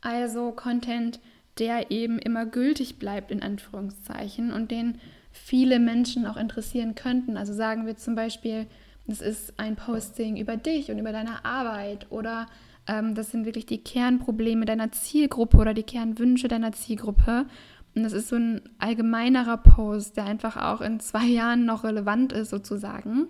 also 0.01 0.53
Content, 0.53 1.21
der 1.59 1.91
eben 1.91 2.19
immer 2.19 2.47
gültig 2.47 2.99
bleibt 2.99 3.31
in 3.31 3.43
Anführungszeichen 3.43 4.53
und 4.53 4.71
den 4.71 4.99
viele 5.33 5.79
Menschen 5.79 6.27
auch 6.27 6.37
interessieren 6.37 6.95
könnten. 6.95 7.37
Also 7.37 7.53
sagen 7.53 7.87
wir 7.87 7.97
zum 7.97 8.15
Beispiel, 8.15 8.67
es 9.07 9.21
ist 9.21 9.59
ein 9.59 9.77
Posting 9.77 10.37
über 10.37 10.57
dich 10.57 10.91
und 10.91 10.99
über 10.99 11.13
deine 11.13 11.45
Arbeit 11.45 12.07
oder 12.11 12.47
ähm, 12.87 13.15
das 13.15 13.31
sind 13.31 13.47
wirklich 13.47 13.67
die 13.67 13.83
Kernprobleme 13.83 14.65
deiner 14.65 14.93
Zielgruppe 14.93 15.57
oder 15.57 15.75
die 15.75 15.83
Kernwünsche 15.83 16.49
deiner 16.49 16.73
Zielgruppe. 16.73 17.47
und 17.95 18.03
das 18.03 18.13
ist 18.13 18.29
so 18.29 18.37
ein 18.37 18.63
allgemeinerer 18.79 19.59
Post, 19.59 20.17
der 20.17 20.25
einfach 20.25 20.57
auch 20.57 20.81
in 20.81 21.01
zwei 21.01 21.27
Jahren 21.27 21.65
noch 21.65 21.85
relevant 21.85 22.33
ist 22.33 22.51
sozusagen, 22.51 23.27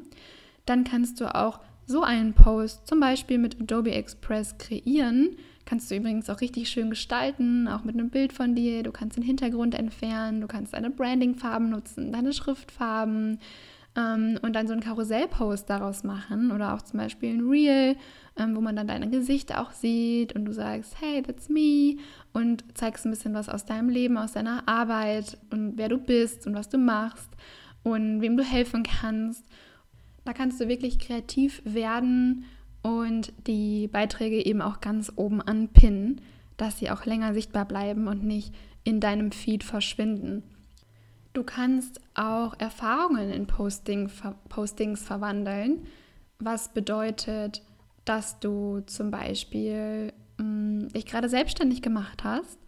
dann 0.66 0.84
kannst 0.84 1.20
du 1.20 1.34
auch 1.34 1.60
so 1.86 2.02
einen 2.02 2.32
Post 2.32 2.86
zum 2.86 3.00
Beispiel 3.00 3.38
mit 3.38 3.60
Adobe 3.60 3.92
Express 3.92 4.56
kreieren. 4.58 5.36
Kannst 5.72 5.90
du 5.90 5.96
übrigens 5.96 6.28
auch 6.28 6.42
richtig 6.42 6.68
schön 6.68 6.90
gestalten, 6.90 7.66
auch 7.66 7.82
mit 7.82 7.94
einem 7.94 8.10
Bild 8.10 8.34
von 8.34 8.54
dir. 8.54 8.82
Du 8.82 8.92
kannst 8.92 9.16
den 9.16 9.24
Hintergrund 9.24 9.74
entfernen, 9.74 10.42
du 10.42 10.46
kannst 10.46 10.74
deine 10.74 10.90
Brandingfarben 10.90 11.70
nutzen, 11.70 12.12
deine 12.12 12.34
Schriftfarben 12.34 13.38
ähm, 13.96 14.38
und 14.42 14.52
dann 14.54 14.66
so 14.66 14.74
einen 14.74 14.82
Karussellpost 14.82 15.70
daraus 15.70 16.04
machen 16.04 16.52
oder 16.52 16.74
auch 16.74 16.82
zum 16.82 16.98
Beispiel 16.98 17.32
ein 17.32 17.48
Reel, 17.48 17.96
ähm, 18.36 18.54
wo 18.54 18.60
man 18.60 18.76
dann 18.76 18.86
deine 18.86 19.08
Gesichter 19.08 19.62
auch 19.62 19.70
sieht 19.70 20.34
und 20.34 20.44
du 20.44 20.52
sagst, 20.52 21.00
hey, 21.00 21.22
that's 21.22 21.48
me 21.48 21.96
und 22.34 22.64
zeigst 22.74 23.06
ein 23.06 23.10
bisschen 23.10 23.32
was 23.32 23.48
aus 23.48 23.64
deinem 23.64 23.88
Leben, 23.88 24.18
aus 24.18 24.32
deiner 24.32 24.68
Arbeit 24.68 25.38
und 25.48 25.78
wer 25.78 25.88
du 25.88 25.96
bist 25.96 26.46
und 26.46 26.54
was 26.54 26.68
du 26.68 26.76
machst 26.76 27.30
und 27.82 28.20
wem 28.20 28.36
du 28.36 28.44
helfen 28.44 28.82
kannst. 28.82 29.46
Da 30.26 30.34
kannst 30.34 30.60
du 30.60 30.68
wirklich 30.68 30.98
kreativ 30.98 31.62
werden 31.64 32.44
und 32.82 33.32
die 33.46 33.88
Beiträge 33.88 34.44
eben 34.44 34.60
auch 34.60 34.80
ganz 34.80 35.12
oben 35.16 35.40
anpinnen, 35.40 36.20
dass 36.56 36.78
sie 36.78 36.90
auch 36.90 37.06
länger 37.06 37.34
sichtbar 37.34 37.64
bleiben 37.64 38.08
und 38.08 38.24
nicht 38.24 38.54
in 38.84 39.00
deinem 39.00 39.32
Feed 39.32 39.64
verschwinden. 39.64 40.42
Du 41.32 41.44
kannst 41.44 42.00
auch 42.14 42.54
Erfahrungen 42.58 43.30
in 43.30 43.46
Posting, 43.46 44.10
Postings 44.48 45.02
verwandeln, 45.02 45.86
was 46.38 46.74
bedeutet, 46.74 47.62
dass 48.04 48.38
du 48.40 48.80
zum 48.86 49.10
Beispiel 49.10 50.12
mh, 50.38 50.44
mm, 50.44 50.88
dich 50.88 51.06
gerade 51.06 51.28
selbstständig 51.28 51.80
gemacht 51.80 52.24
hast 52.24 52.58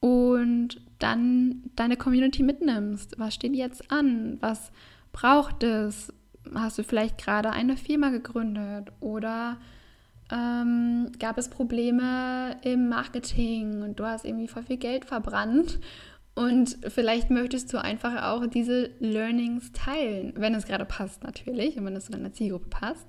und 0.00 0.80
dann 0.98 1.62
deine 1.74 1.96
Community 1.96 2.42
mitnimmst. 2.42 3.18
Was 3.18 3.34
steht 3.34 3.54
jetzt 3.54 3.90
an? 3.90 4.38
Was 4.40 4.70
braucht 5.12 5.62
es? 5.62 6.12
Hast 6.54 6.78
du 6.78 6.84
vielleicht 6.84 7.18
gerade 7.18 7.50
eine 7.50 7.76
Firma 7.76 8.10
gegründet 8.10 8.92
oder 9.00 9.58
ähm, 10.32 11.12
gab 11.18 11.38
es 11.38 11.48
Probleme 11.48 12.56
im 12.62 12.88
Marketing 12.88 13.82
und 13.82 13.98
du 14.00 14.04
hast 14.04 14.24
irgendwie 14.24 14.48
voll 14.48 14.64
viel 14.64 14.76
Geld 14.76 15.04
verbrannt 15.04 15.78
und 16.36 16.76
vielleicht 16.88 17.30
möchtest 17.30 17.72
du 17.72 17.82
einfach 17.82 18.22
auch 18.24 18.46
diese 18.46 18.90
Learnings 19.00 19.72
teilen, 19.72 20.34
wenn 20.36 20.54
es 20.54 20.66
gerade 20.66 20.84
passt 20.84 21.24
natürlich 21.24 21.78
und 21.78 21.86
wenn 21.86 21.96
es 21.96 22.04
zu 22.04 22.12
deiner 22.12 22.34
Zielgruppe 22.34 22.68
passt. 22.68 23.06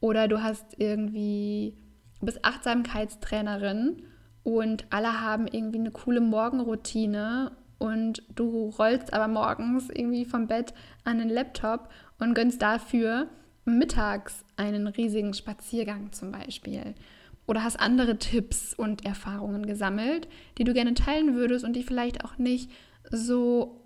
Oder 0.00 0.28
du 0.28 0.42
hast 0.42 0.64
irgendwie, 0.78 1.76
du 2.20 2.26
bist 2.26 2.42
Achtsamkeitstrainerin 2.42 4.02
und 4.44 4.86
alle 4.88 5.20
haben 5.20 5.46
irgendwie 5.46 5.78
eine 5.78 5.90
coole 5.90 6.22
Morgenroutine 6.22 7.52
und 7.76 8.22
du 8.34 8.70
rollst 8.78 9.12
aber 9.12 9.28
morgens 9.28 9.90
irgendwie 9.90 10.24
vom 10.24 10.46
Bett 10.46 10.72
an 11.04 11.18
den 11.18 11.28
Laptop 11.28 11.90
und 12.18 12.34
gönnst 12.34 12.62
dafür 12.62 13.28
mittags 13.64 14.44
einen 14.56 14.86
riesigen 14.86 15.34
Spaziergang 15.34 16.12
zum 16.12 16.32
Beispiel 16.32 16.94
oder 17.46 17.62
hast 17.62 17.78
andere 17.78 18.18
Tipps 18.18 18.74
und 18.74 19.04
Erfahrungen 19.04 19.66
gesammelt, 19.66 20.28
die 20.58 20.64
du 20.64 20.72
gerne 20.72 20.94
teilen 20.94 21.34
würdest 21.34 21.64
und 21.64 21.74
die 21.74 21.82
vielleicht 21.82 22.24
auch 22.24 22.38
nicht 22.38 22.70
so 23.10 23.80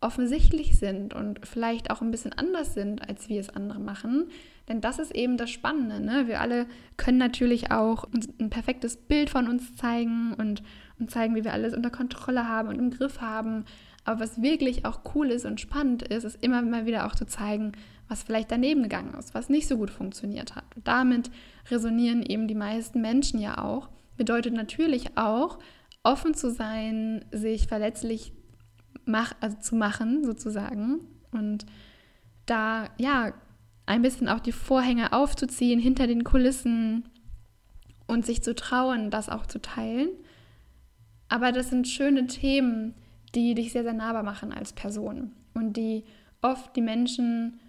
offensichtlich 0.00 0.78
sind 0.78 1.14
und 1.14 1.46
vielleicht 1.46 1.90
auch 1.90 2.02
ein 2.02 2.10
bisschen 2.10 2.34
anders 2.34 2.74
sind, 2.74 3.08
als 3.08 3.28
wir 3.28 3.40
es 3.40 3.48
andere 3.48 3.80
machen. 3.80 4.28
Denn 4.68 4.80
das 4.80 4.98
ist 4.98 5.14
eben 5.14 5.38
das 5.38 5.50
Spannende. 5.50 6.00
Ne? 6.00 6.28
Wir 6.28 6.40
alle 6.40 6.66
können 6.96 7.18
natürlich 7.18 7.70
auch 7.70 8.04
ein 8.38 8.50
perfektes 8.50 8.96
Bild 8.96 9.30
von 9.30 9.48
uns 9.48 9.76
zeigen 9.76 10.34
und, 10.34 10.62
und 10.98 11.10
zeigen, 11.10 11.34
wie 11.34 11.44
wir 11.44 11.54
alles 11.54 11.74
unter 11.74 11.90
Kontrolle 11.90 12.46
haben 12.46 12.68
und 12.68 12.78
im 12.78 12.90
Griff 12.90 13.20
haben. 13.22 13.64
Aber 14.04 14.20
was 14.20 14.42
wirklich 14.42 14.84
auch 14.84 15.00
cool 15.14 15.30
ist 15.30 15.46
und 15.46 15.60
spannend 15.60 16.02
ist, 16.02 16.24
ist 16.24 16.42
immer 16.42 16.60
mal 16.62 16.86
wieder 16.86 17.06
auch 17.06 17.14
zu 17.14 17.26
zeigen, 17.26 17.72
was 18.08 18.22
vielleicht 18.22 18.50
daneben 18.50 18.82
gegangen 18.82 19.14
ist, 19.14 19.34
was 19.34 19.48
nicht 19.48 19.66
so 19.66 19.78
gut 19.78 19.90
funktioniert 19.90 20.54
hat. 20.54 20.64
Und 20.76 20.86
damit 20.86 21.30
resonieren 21.70 22.22
eben 22.22 22.46
die 22.46 22.54
meisten 22.54 23.00
Menschen 23.00 23.40
ja 23.40 23.58
auch. 23.58 23.88
Bedeutet 24.16 24.52
natürlich 24.52 25.16
auch, 25.16 25.58
offen 26.02 26.34
zu 26.34 26.50
sein, 26.50 27.24
sich 27.32 27.66
verletzlich 27.66 28.32
mach, 29.06 29.32
also 29.40 29.56
zu 29.58 29.74
machen, 29.74 30.22
sozusagen. 30.24 31.00
Und 31.32 31.66
da, 32.46 32.90
ja, 32.98 33.32
ein 33.86 34.02
bisschen 34.02 34.28
auch 34.28 34.40
die 34.40 34.52
Vorhänge 34.52 35.12
aufzuziehen 35.12 35.80
hinter 35.80 36.06
den 36.06 36.24
Kulissen 36.24 37.08
und 38.06 38.24
sich 38.24 38.42
zu 38.42 38.54
trauen, 38.54 39.10
das 39.10 39.28
auch 39.28 39.46
zu 39.46 39.60
teilen. 39.60 40.08
Aber 41.28 41.52
das 41.52 41.70
sind 41.70 41.88
schöne 41.88 42.26
Themen, 42.26 42.94
die 43.34 43.54
dich 43.54 43.72
sehr, 43.72 43.82
sehr 43.82 43.92
nahbar 43.92 44.22
machen 44.22 44.52
als 44.52 44.72
Person 44.72 45.32
und 45.54 45.76
die 45.76 46.04
oft 46.42 46.74
die 46.76 46.82
Menschen 46.82 47.60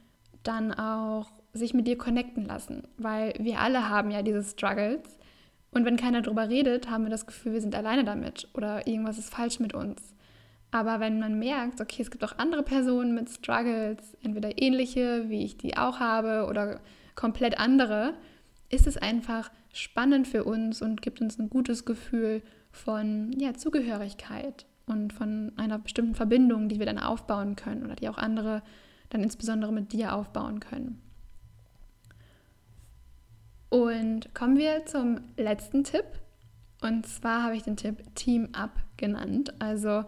dann 0.43 0.73
auch 0.73 1.31
sich 1.53 1.73
mit 1.73 1.87
dir 1.87 1.97
connecten 1.97 2.45
lassen, 2.45 2.83
weil 2.97 3.33
wir 3.39 3.59
alle 3.59 3.89
haben 3.89 4.11
ja 4.11 4.21
diese 4.21 4.43
Struggles 4.43 5.17
und 5.71 5.85
wenn 5.85 5.97
keiner 5.97 6.21
darüber 6.21 6.49
redet, 6.49 6.89
haben 6.89 7.03
wir 7.03 7.09
das 7.09 7.25
Gefühl, 7.25 7.53
wir 7.53 7.61
sind 7.61 7.75
alleine 7.75 8.03
damit 8.03 8.47
oder 8.53 8.87
irgendwas 8.87 9.17
ist 9.17 9.33
falsch 9.33 9.59
mit 9.59 9.73
uns. 9.73 10.15
Aber 10.71 10.99
wenn 10.99 11.19
man 11.19 11.39
merkt, 11.39 11.79
okay, 11.79 12.01
es 12.01 12.11
gibt 12.11 12.23
auch 12.23 12.37
andere 12.37 12.63
Personen 12.63 13.15
mit 13.15 13.29
Struggles, 13.29 14.17
entweder 14.21 14.61
ähnliche, 14.61 15.29
wie 15.29 15.45
ich 15.45 15.57
die 15.57 15.77
auch 15.77 15.99
habe, 15.99 16.47
oder 16.49 16.81
komplett 17.15 17.59
andere, 17.59 18.13
ist 18.69 18.87
es 18.87 18.97
einfach 18.97 19.51
spannend 19.73 20.27
für 20.27 20.43
uns 20.43 20.81
und 20.81 21.01
gibt 21.01 21.21
uns 21.21 21.39
ein 21.39 21.49
gutes 21.49 21.85
Gefühl 21.85 22.41
von 22.71 23.31
ja, 23.37 23.53
Zugehörigkeit 23.53 24.65
und 24.85 25.13
von 25.13 25.51
einer 25.57 25.79
bestimmten 25.79 26.15
Verbindung, 26.15 26.69
die 26.69 26.79
wir 26.79 26.85
dann 26.85 26.99
aufbauen 26.99 27.55
können 27.55 27.85
oder 27.85 27.95
die 27.95 28.09
auch 28.09 28.17
andere 28.17 28.61
dann 29.09 29.23
insbesondere 29.23 29.71
mit 29.71 29.93
dir 29.93 30.15
aufbauen 30.15 30.59
können. 30.59 31.01
Und 33.69 34.33
kommen 34.33 34.57
wir 34.57 34.85
zum 34.85 35.21
letzten 35.37 35.83
Tipp. 35.83 36.05
Und 36.81 37.05
zwar 37.07 37.43
habe 37.43 37.55
ich 37.55 37.63
den 37.63 37.77
Tipp 37.77 38.03
Team 38.15 38.49
Up 38.53 38.71
genannt. 38.97 39.53
Also, 39.59 40.05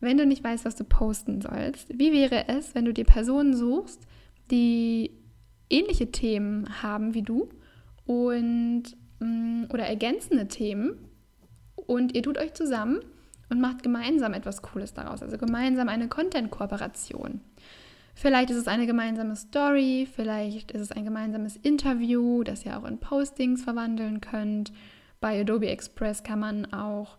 wenn 0.00 0.16
du 0.16 0.26
nicht 0.26 0.42
weißt, 0.44 0.64
was 0.64 0.76
du 0.76 0.84
posten 0.84 1.40
sollst, 1.40 1.98
wie 1.98 2.12
wäre 2.12 2.48
es, 2.48 2.74
wenn 2.74 2.84
du 2.84 2.94
dir 2.94 3.04
Personen 3.04 3.54
suchst, 3.54 4.06
die 4.50 5.10
ähnliche 5.68 6.10
Themen 6.10 6.82
haben 6.82 7.14
wie 7.14 7.22
du 7.22 7.48
und 8.06 8.84
mm, 9.20 9.64
oder 9.70 9.86
ergänzende 9.86 10.48
Themen 10.48 10.98
und 11.76 12.14
ihr 12.14 12.22
tut 12.22 12.38
euch 12.38 12.54
zusammen 12.54 13.00
und 13.50 13.60
macht 13.60 13.82
gemeinsam 13.82 14.32
etwas 14.32 14.62
Cooles 14.62 14.94
daraus, 14.94 15.22
also 15.22 15.36
gemeinsam 15.36 15.88
eine 15.88 16.08
Content-Kooperation. 16.08 17.40
Vielleicht 18.14 18.50
ist 18.50 18.56
es 18.56 18.68
eine 18.68 18.86
gemeinsame 18.86 19.36
Story, 19.36 20.08
vielleicht 20.14 20.72
ist 20.72 20.80
es 20.80 20.92
ein 20.92 21.04
gemeinsames 21.04 21.56
Interview, 21.56 22.42
das 22.42 22.64
ihr 22.64 22.78
auch 22.78 22.84
in 22.84 22.98
Postings 22.98 23.62
verwandeln 23.62 24.20
könnt. 24.20 24.72
Bei 25.20 25.40
Adobe 25.40 25.68
Express 25.68 26.22
kann 26.22 26.40
man 26.40 26.72
auch 26.72 27.18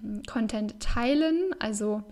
hm, 0.00 0.22
Content 0.24 0.80
teilen, 0.80 1.54
also 1.58 2.02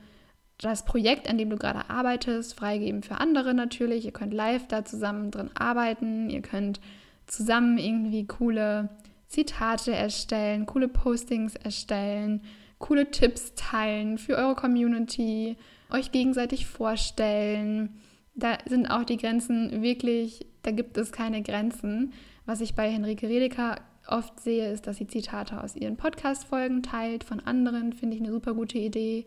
das 0.59 0.85
Projekt, 0.85 1.28
an 1.28 1.38
dem 1.38 1.50
du 1.50 1.56
gerade 1.56 1.88
arbeitest, 1.88 2.54
freigeben 2.54 3.02
für 3.02 3.18
andere 3.18 3.54
natürlich. 3.54 4.04
Ihr 4.04 4.12
könnt 4.12 4.35
live 4.35 4.66
da 4.68 4.85
zusammen 4.85 5.30
drin 5.30 5.50
arbeiten, 5.54 6.28
ihr 6.28 6.42
könnt 6.42 6.80
zusammen 7.26 7.78
irgendwie 7.78 8.26
coole 8.26 8.90
Zitate 9.28 9.92
erstellen, 9.92 10.66
coole 10.66 10.88
Postings 10.88 11.56
erstellen, 11.56 12.42
coole 12.81 13.12
Tipps 13.12 13.55
teilen 13.55 14.19
für 14.19 14.37
eure 14.37 14.57
Community, 14.57 15.57
euch 15.90 16.11
gegenseitig 16.11 16.66
vorstellen 16.66 18.01
da 18.35 18.59
sind 18.66 18.87
auch 18.90 19.05
die 19.05 19.16
Grenzen 19.16 19.83
wirklich, 19.83 20.47
da 20.62 20.71
gibt 20.71 20.97
es 20.97 21.12
keine 21.12 21.43
Grenzen. 21.43 22.12
Was 22.47 22.61
ich 22.61 22.75
bei 22.75 22.90
Henrike 22.90 23.29
Redeker 23.29 23.77
oft 24.07 24.40
sehe, 24.40 24.73
ist, 24.73 24.87
dass 24.87 24.97
sie 24.97 25.07
Zitate 25.07 25.62
aus 25.62 25.77
ihren 25.77 25.97
Podcast-Folgen 25.97 26.83
teilt, 26.83 27.23
von 27.23 27.40
anderen, 27.40 27.93
finde 27.93 28.16
ich 28.16 28.23
eine 28.23 28.33
super 28.33 28.55
gute 28.55 28.79
Idee. 28.79 29.27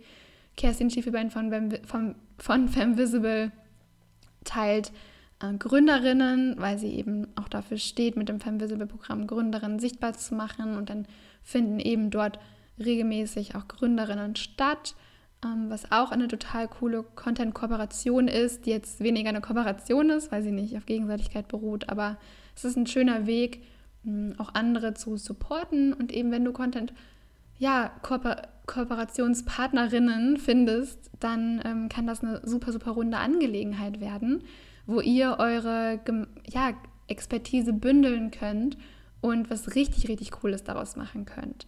Kerstin 0.57 0.89
Schiefelbein 0.89 1.31
von, 1.31 1.77
von, 1.85 2.15
von 2.37 2.67
Femvisible 2.67 3.51
teilt 4.43 4.91
äh, 5.41 5.53
Gründerinnen, 5.53 6.55
weil 6.57 6.77
sie 6.77 6.93
eben 6.95 7.27
auch 7.35 7.47
dafür 7.47 7.77
steht, 7.77 8.17
mit 8.17 8.29
dem 8.29 8.39
Femvisible-Programm 8.39 9.27
Gründerinnen 9.27 9.79
sichtbar 9.79 10.13
zu 10.13 10.35
machen 10.35 10.75
und 10.75 10.89
dann 10.89 11.07
finden 11.43 11.79
eben 11.79 12.09
dort 12.09 12.39
regelmäßig 12.79 13.55
auch 13.55 13.67
Gründerinnen 13.67 14.35
statt 14.35 14.95
ähm, 15.43 15.69
was 15.69 15.91
auch 15.91 16.11
eine 16.11 16.27
total 16.27 16.67
coole 16.67 17.03
Content-Kooperation 17.03 18.27
ist, 18.27 18.65
die 18.65 18.71
jetzt 18.71 19.01
weniger 19.01 19.29
eine 19.29 19.41
Kooperation 19.41 20.09
ist, 20.09 20.31
weil 20.31 20.43
sie 20.43 20.51
nicht 20.51 20.77
auf 20.77 20.85
Gegenseitigkeit 20.85 21.47
beruht, 21.47 21.89
aber 21.89 22.17
es 22.55 22.65
ist 22.65 22.77
ein 22.77 22.87
schöner 22.87 23.25
Weg, 23.25 23.63
auch 24.37 24.53
andere 24.53 24.93
zu 24.93 25.15
supporten 25.15 25.93
und 25.93 26.11
eben 26.11 26.31
wenn 26.31 26.43
du 26.43 26.51
Content, 26.51 26.93
ja, 27.57 27.91
Kooper 28.01 28.49
Kooperationspartnerinnen 28.65 30.37
findest, 30.37 31.11
dann 31.19 31.61
ähm, 31.65 31.89
kann 31.89 32.07
das 32.07 32.23
eine 32.23 32.39
super, 32.47 32.71
super 32.71 32.91
runde 32.91 33.17
Angelegenheit 33.17 33.99
werden, 33.99 34.41
wo 34.85 35.01
ihr 35.01 35.35
eure 35.39 35.99
ja, 36.47 36.71
Expertise 37.07 37.73
bündeln 37.73 38.31
könnt 38.31 38.77
und 39.19 39.49
was 39.49 39.75
richtig, 39.75 40.07
richtig 40.07 40.31
Cooles 40.31 40.63
daraus 40.63 40.95
machen 40.95 41.25
könnt. 41.25 41.67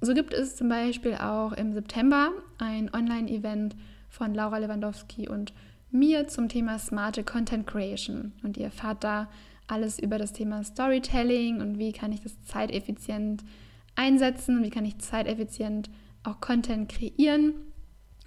So 0.00 0.12
gibt 0.14 0.34
es 0.34 0.56
zum 0.56 0.68
Beispiel 0.68 1.14
auch 1.14 1.52
im 1.52 1.72
September 1.72 2.30
ein 2.58 2.92
Online-Event 2.92 3.76
von 4.08 4.34
Laura 4.34 4.58
Lewandowski 4.58 5.28
und 5.28 5.52
mir 5.90 6.28
zum 6.28 6.48
Thema 6.48 6.78
smarte 6.78 7.24
Content 7.24 7.66
Creation. 7.66 8.32
Und 8.42 8.56
ihr 8.56 8.66
erfahrt 8.66 9.04
da 9.04 9.28
alles 9.66 9.98
über 9.98 10.18
das 10.18 10.32
Thema 10.32 10.62
Storytelling 10.64 11.60
und 11.60 11.78
wie 11.78 11.92
kann 11.92 12.12
ich 12.12 12.20
das 12.20 12.40
zeiteffizient 12.44 13.42
einsetzen, 13.94 14.62
wie 14.62 14.70
kann 14.70 14.84
ich 14.84 14.98
zeiteffizient 14.98 15.90
auch 16.22 16.40
Content 16.40 16.88
kreieren. 16.90 17.54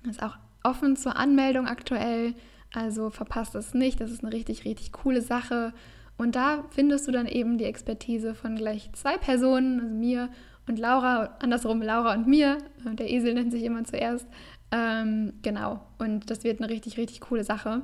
Das 0.04 0.18
ist 0.18 0.24
auch 0.24 0.38
offen 0.64 0.96
zur 0.96 1.16
Anmeldung 1.16 1.68
aktuell, 1.68 2.34
also 2.74 3.10
verpasst 3.10 3.56
es 3.56 3.74
nicht, 3.74 4.02
das 4.02 4.12
ist 4.12 4.24
eine 4.24 4.34
richtig, 4.34 4.66
richtig 4.66 4.92
coole 4.92 5.22
Sache. 5.22 5.74
Und 6.18 6.36
da 6.36 6.66
findest 6.72 7.08
du 7.08 7.12
dann 7.12 7.28
eben 7.28 7.58
die 7.58 7.66
Expertise 7.66 8.36
von 8.36 8.56
gleich 8.56 8.90
zwei 8.94 9.18
Personen, 9.18 9.80
also 9.80 9.96
mir 9.96 10.30
und 10.70 10.80
Laura, 10.80 11.36
andersrum 11.40 11.82
Laura 11.82 12.14
und 12.14 12.28
mir. 12.28 12.60
Der 12.86 13.10
Esel 13.10 13.34
nennt 13.34 13.52
sich 13.52 13.64
immer 13.64 13.84
zuerst. 13.84 14.28
Ähm, 14.72 15.34
genau, 15.42 15.82
und 15.98 16.30
das 16.30 16.44
wird 16.44 16.62
eine 16.62 16.70
richtig, 16.70 16.98
richtig 16.98 17.22
coole 17.22 17.44
Sache, 17.44 17.82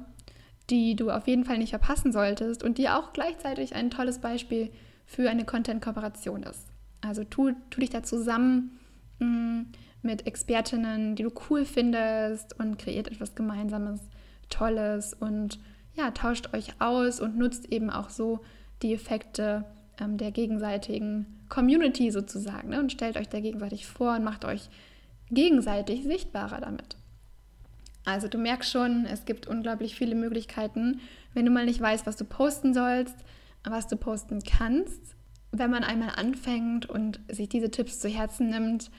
die 0.70 0.96
du 0.96 1.10
auf 1.10 1.28
jeden 1.28 1.44
Fall 1.44 1.58
nicht 1.58 1.72
verpassen 1.72 2.12
solltest 2.12 2.64
und 2.64 2.78
die 2.78 2.90
auch 2.90 3.12
gleichzeitig 3.12 3.76
ein 3.76 3.90
tolles 3.90 4.20
Beispiel 4.20 4.70
für 5.06 5.30
eine 5.30 5.46
Content-Kooperation 5.46 6.44
ist. 6.44 6.68
Also 7.02 7.24
tu, 7.24 7.52
tu 7.70 7.80
dich 7.80 7.90
da 7.90 8.04
zusammen 8.04 8.80
mh, 9.20 9.28
mm, 9.28 9.66
mit 10.04 10.28
Expertinnen, 10.28 11.16
die 11.16 11.24
du 11.24 11.32
cool 11.50 11.66
findest 11.66 12.60
und 12.60 12.78
kreiert 12.78 13.08
etwas 13.08 13.34
Gemeinsames, 13.34 14.02
Tolles 14.50 15.14
und 15.16 15.60
ja, 15.96 16.12
tauscht 16.12 16.54
euch 16.54 16.80
aus 16.80 17.20
und 17.20 17.38
nutzt 17.38 17.72
eben 17.72 17.90
auch 17.90 18.10
so 18.10 18.42
die 18.84 18.94
Effekte 18.94 19.66
ähm, 20.00 20.18
der 20.18 20.32
gegenseitigen 20.32 21.26
Community 21.50 22.12
sozusagen 22.12 22.70
ne? 22.70 22.80
und 22.80 22.92
stellt 22.92 23.18
euch 23.18 23.30
da 23.30 23.40
gegenseitig 23.40 23.88
vor 23.88 24.16
und 24.16 24.24
macht 24.24 24.46
euch 24.46 24.70
gegenseitig 25.32 26.04
sichtbarer 26.04 26.62
damit. 26.62 26.98
Also 28.06 28.28
du 28.28 28.38
merkst 28.38 28.72
schon, 28.72 29.06
es 29.06 29.26
gibt 29.26 29.48
unglaublich 29.48 29.96
viele 29.96 30.16
Möglichkeiten, 30.16 31.02
wenn 31.34 31.46
du 31.46 31.52
mal 31.52 31.66
nicht 31.66 31.82
weißt, 31.82 32.06
was 32.06 32.16
du 32.16 32.24
posten 32.24 32.74
sollst, 32.74 33.16
was 33.64 33.88
du 33.88 33.98
posten 33.98 34.42
kannst. 34.44 35.16
Wenn 35.52 35.72
man 35.72 35.84
einmal 35.84 36.12
anfängt 36.16 36.86
und 36.88 37.20
sich 37.30 37.50
diese 37.50 37.72
Tipps 37.72 38.00
zu 38.00 38.08
Herzen 38.08 38.50
nimmt, 38.50 38.92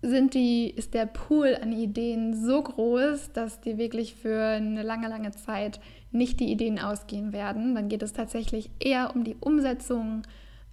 sind 0.00 0.34
die, 0.34 0.70
ist 0.70 0.94
der 0.94 1.06
Pool 1.06 1.56
an 1.60 1.72
Ideen 1.72 2.34
so 2.34 2.62
groß, 2.62 3.32
dass 3.32 3.60
dir 3.60 3.78
wirklich 3.78 4.14
für 4.14 4.42
eine 4.42 4.82
lange, 4.82 5.08
lange 5.08 5.30
Zeit 5.32 5.80
nicht 6.12 6.40
die 6.40 6.50
Ideen 6.50 6.78
ausgehen 6.78 7.32
werden. 7.32 7.74
Dann 7.74 7.88
geht 7.88 8.02
es 8.02 8.12
tatsächlich 8.12 8.70
eher 8.78 9.14
um 9.14 9.24
die 9.24 9.36
Umsetzung. 9.40 10.22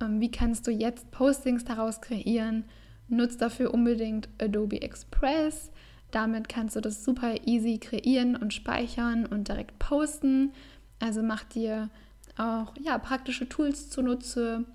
Ähm, 0.02 0.20
wie 0.22 0.32
kannst 0.32 0.68
du 0.68 0.72
jetzt 0.72 1.12
Postings 1.12 1.66
daraus 1.66 2.02
kreieren? 2.02 2.66
Nutz 3.08 3.38
dafür 3.38 3.74
unbedingt 3.74 4.30
Adobe 4.40 4.82
Express. 4.82 5.72
Damit 6.12 6.50
kannst 6.50 6.76
du 6.76 6.82
das 6.82 7.04
super 7.04 7.36
easy 7.46 7.78
kreieren 7.78 8.36
und 8.36 8.54
speichern 8.54 9.26
und 9.26 9.48
direkt 9.48 9.80
posten. 9.80 10.52
Also 11.00 11.22
mach 11.24 11.44
dir 11.44 11.90
auch 12.38 12.74
ja, 12.82 12.98
praktische 12.98 13.48
Tools 13.48 13.90
zunutze, 13.90 14.66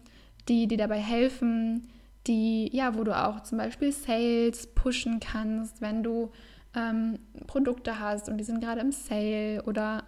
die 0.48 0.66
dir 0.66 0.78
dabei 0.78 0.98
helfen, 0.98 1.88
die, 2.26 2.70
ja, 2.74 2.96
wo 2.96 3.04
du 3.04 3.16
auch 3.16 3.42
zum 3.42 3.58
Beispiel 3.58 3.92
Sales 3.92 4.66
pushen 4.74 5.20
kannst, 5.20 5.80
wenn 5.80 6.02
du 6.02 6.30
ähm, 6.74 7.18
Produkte 7.46 8.00
hast 8.00 8.28
und 8.28 8.38
die 8.38 8.44
sind 8.44 8.60
gerade 8.60 8.80
im 8.80 8.92
Sale 8.92 9.62
oder 9.64 10.04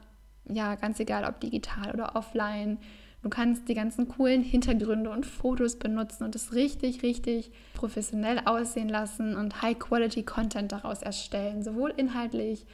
ja, 0.49 0.75
ganz 0.75 1.01
egal, 1.01 1.25
ob 1.25 1.41
digital 1.41 1.93
oder 1.93 2.17
offline. 2.17 2.79
Du 3.23 3.31
kannst 3.31 3.69
die 3.69 3.75
ganzen 3.75 4.07
coolen 4.09 4.43
Hintergründe 4.43 5.11
und 5.11 5.27
Fotos 5.27 5.79
benutzen 5.79 6.25
und 6.25 6.35
es 6.37 6.55
richtig, 6.55 7.03
richtig 7.03 7.51
professionell 7.75 8.41
aussehen 8.45 8.89
lassen 8.89 9.35
und 9.35 9.63
High-Quality-Content 9.63 10.71
daraus 10.71 11.03
erstellen, 11.03 11.63
sowohl 11.63 11.93
inhaltlich 11.97 12.67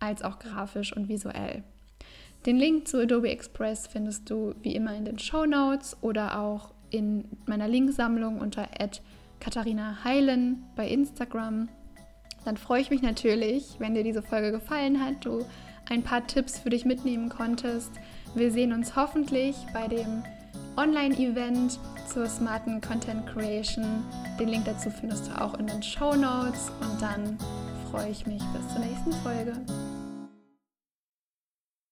als 0.00 0.22
auch 0.22 0.38
grafisch 0.38 0.96
und 0.96 1.08
visuell. 1.08 1.62
Den 2.46 2.56
Link 2.56 2.88
zu 2.88 3.02
Adobe 3.02 3.28
Express 3.28 3.86
findest 3.86 4.30
du 4.30 4.54
wie 4.62 4.74
immer 4.74 4.94
in 4.94 5.04
den 5.04 5.18
Show 5.18 5.44
Notes 5.44 5.96
oder 6.00 6.40
auch 6.40 6.72
in 6.90 7.24
meiner 7.46 7.68
Linksammlung 7.68 8.40
unter 8.40 8.66
Katharina 9.38 10.02
Heilen 10.02 10.64
bei 10.74 10.88
Instagram. 10.88 11.68
Dann 12.44 12.56
freue 12.56 12.80
ich 12.80 12.90
mich 12.90 13.02
natürlich, 13.02 13.76
wenn 13.78 13.94
dir 13.94 14.02
diese 14.02 14.22
Folge 14.22 14.50
gefallen 14.50 15.04
hat, 15.04 15.24
du 15.24 15.44
ein 15.90 16.02
paar 16.02 16.26
Tipps 16.26 16.58
für 16.58 16.70
dich 16.70 16.84
mitnehmen 16.84 17.28
konntest. 17.28 17.90
Wir 18.34 18.50
sehen 18.50 18.72
uns 18.72 18.96
hoffentlich 18.96 19.56
bei 19.74 19.88
dem 19.88 20.22
Online-Event 20.76 21.78
zur 22.06 22.26
smarten 22.26 22.80
Content 22.80 23.26
Creation. 23.26 24.04
Den 24.38 24.48
Link 24.48 24.64
dazu 24.64 24.88
findest 24.90 25.26
du 25.26 25.40
auch 25.40 25.58
in 25.58 25.66
den 25.66 25.82
Show 25.82 26.14
Notes 26.14 26.70
und 26.80 27.02
dann 27.02 27.36
freue 27.90 28.10
ich 28.10 28.26
mich 28.26 28.42
bis 28.52 28.72
zur 28.72 28.84
nächsten 28.84 29.12
Folge. 29.24 29.52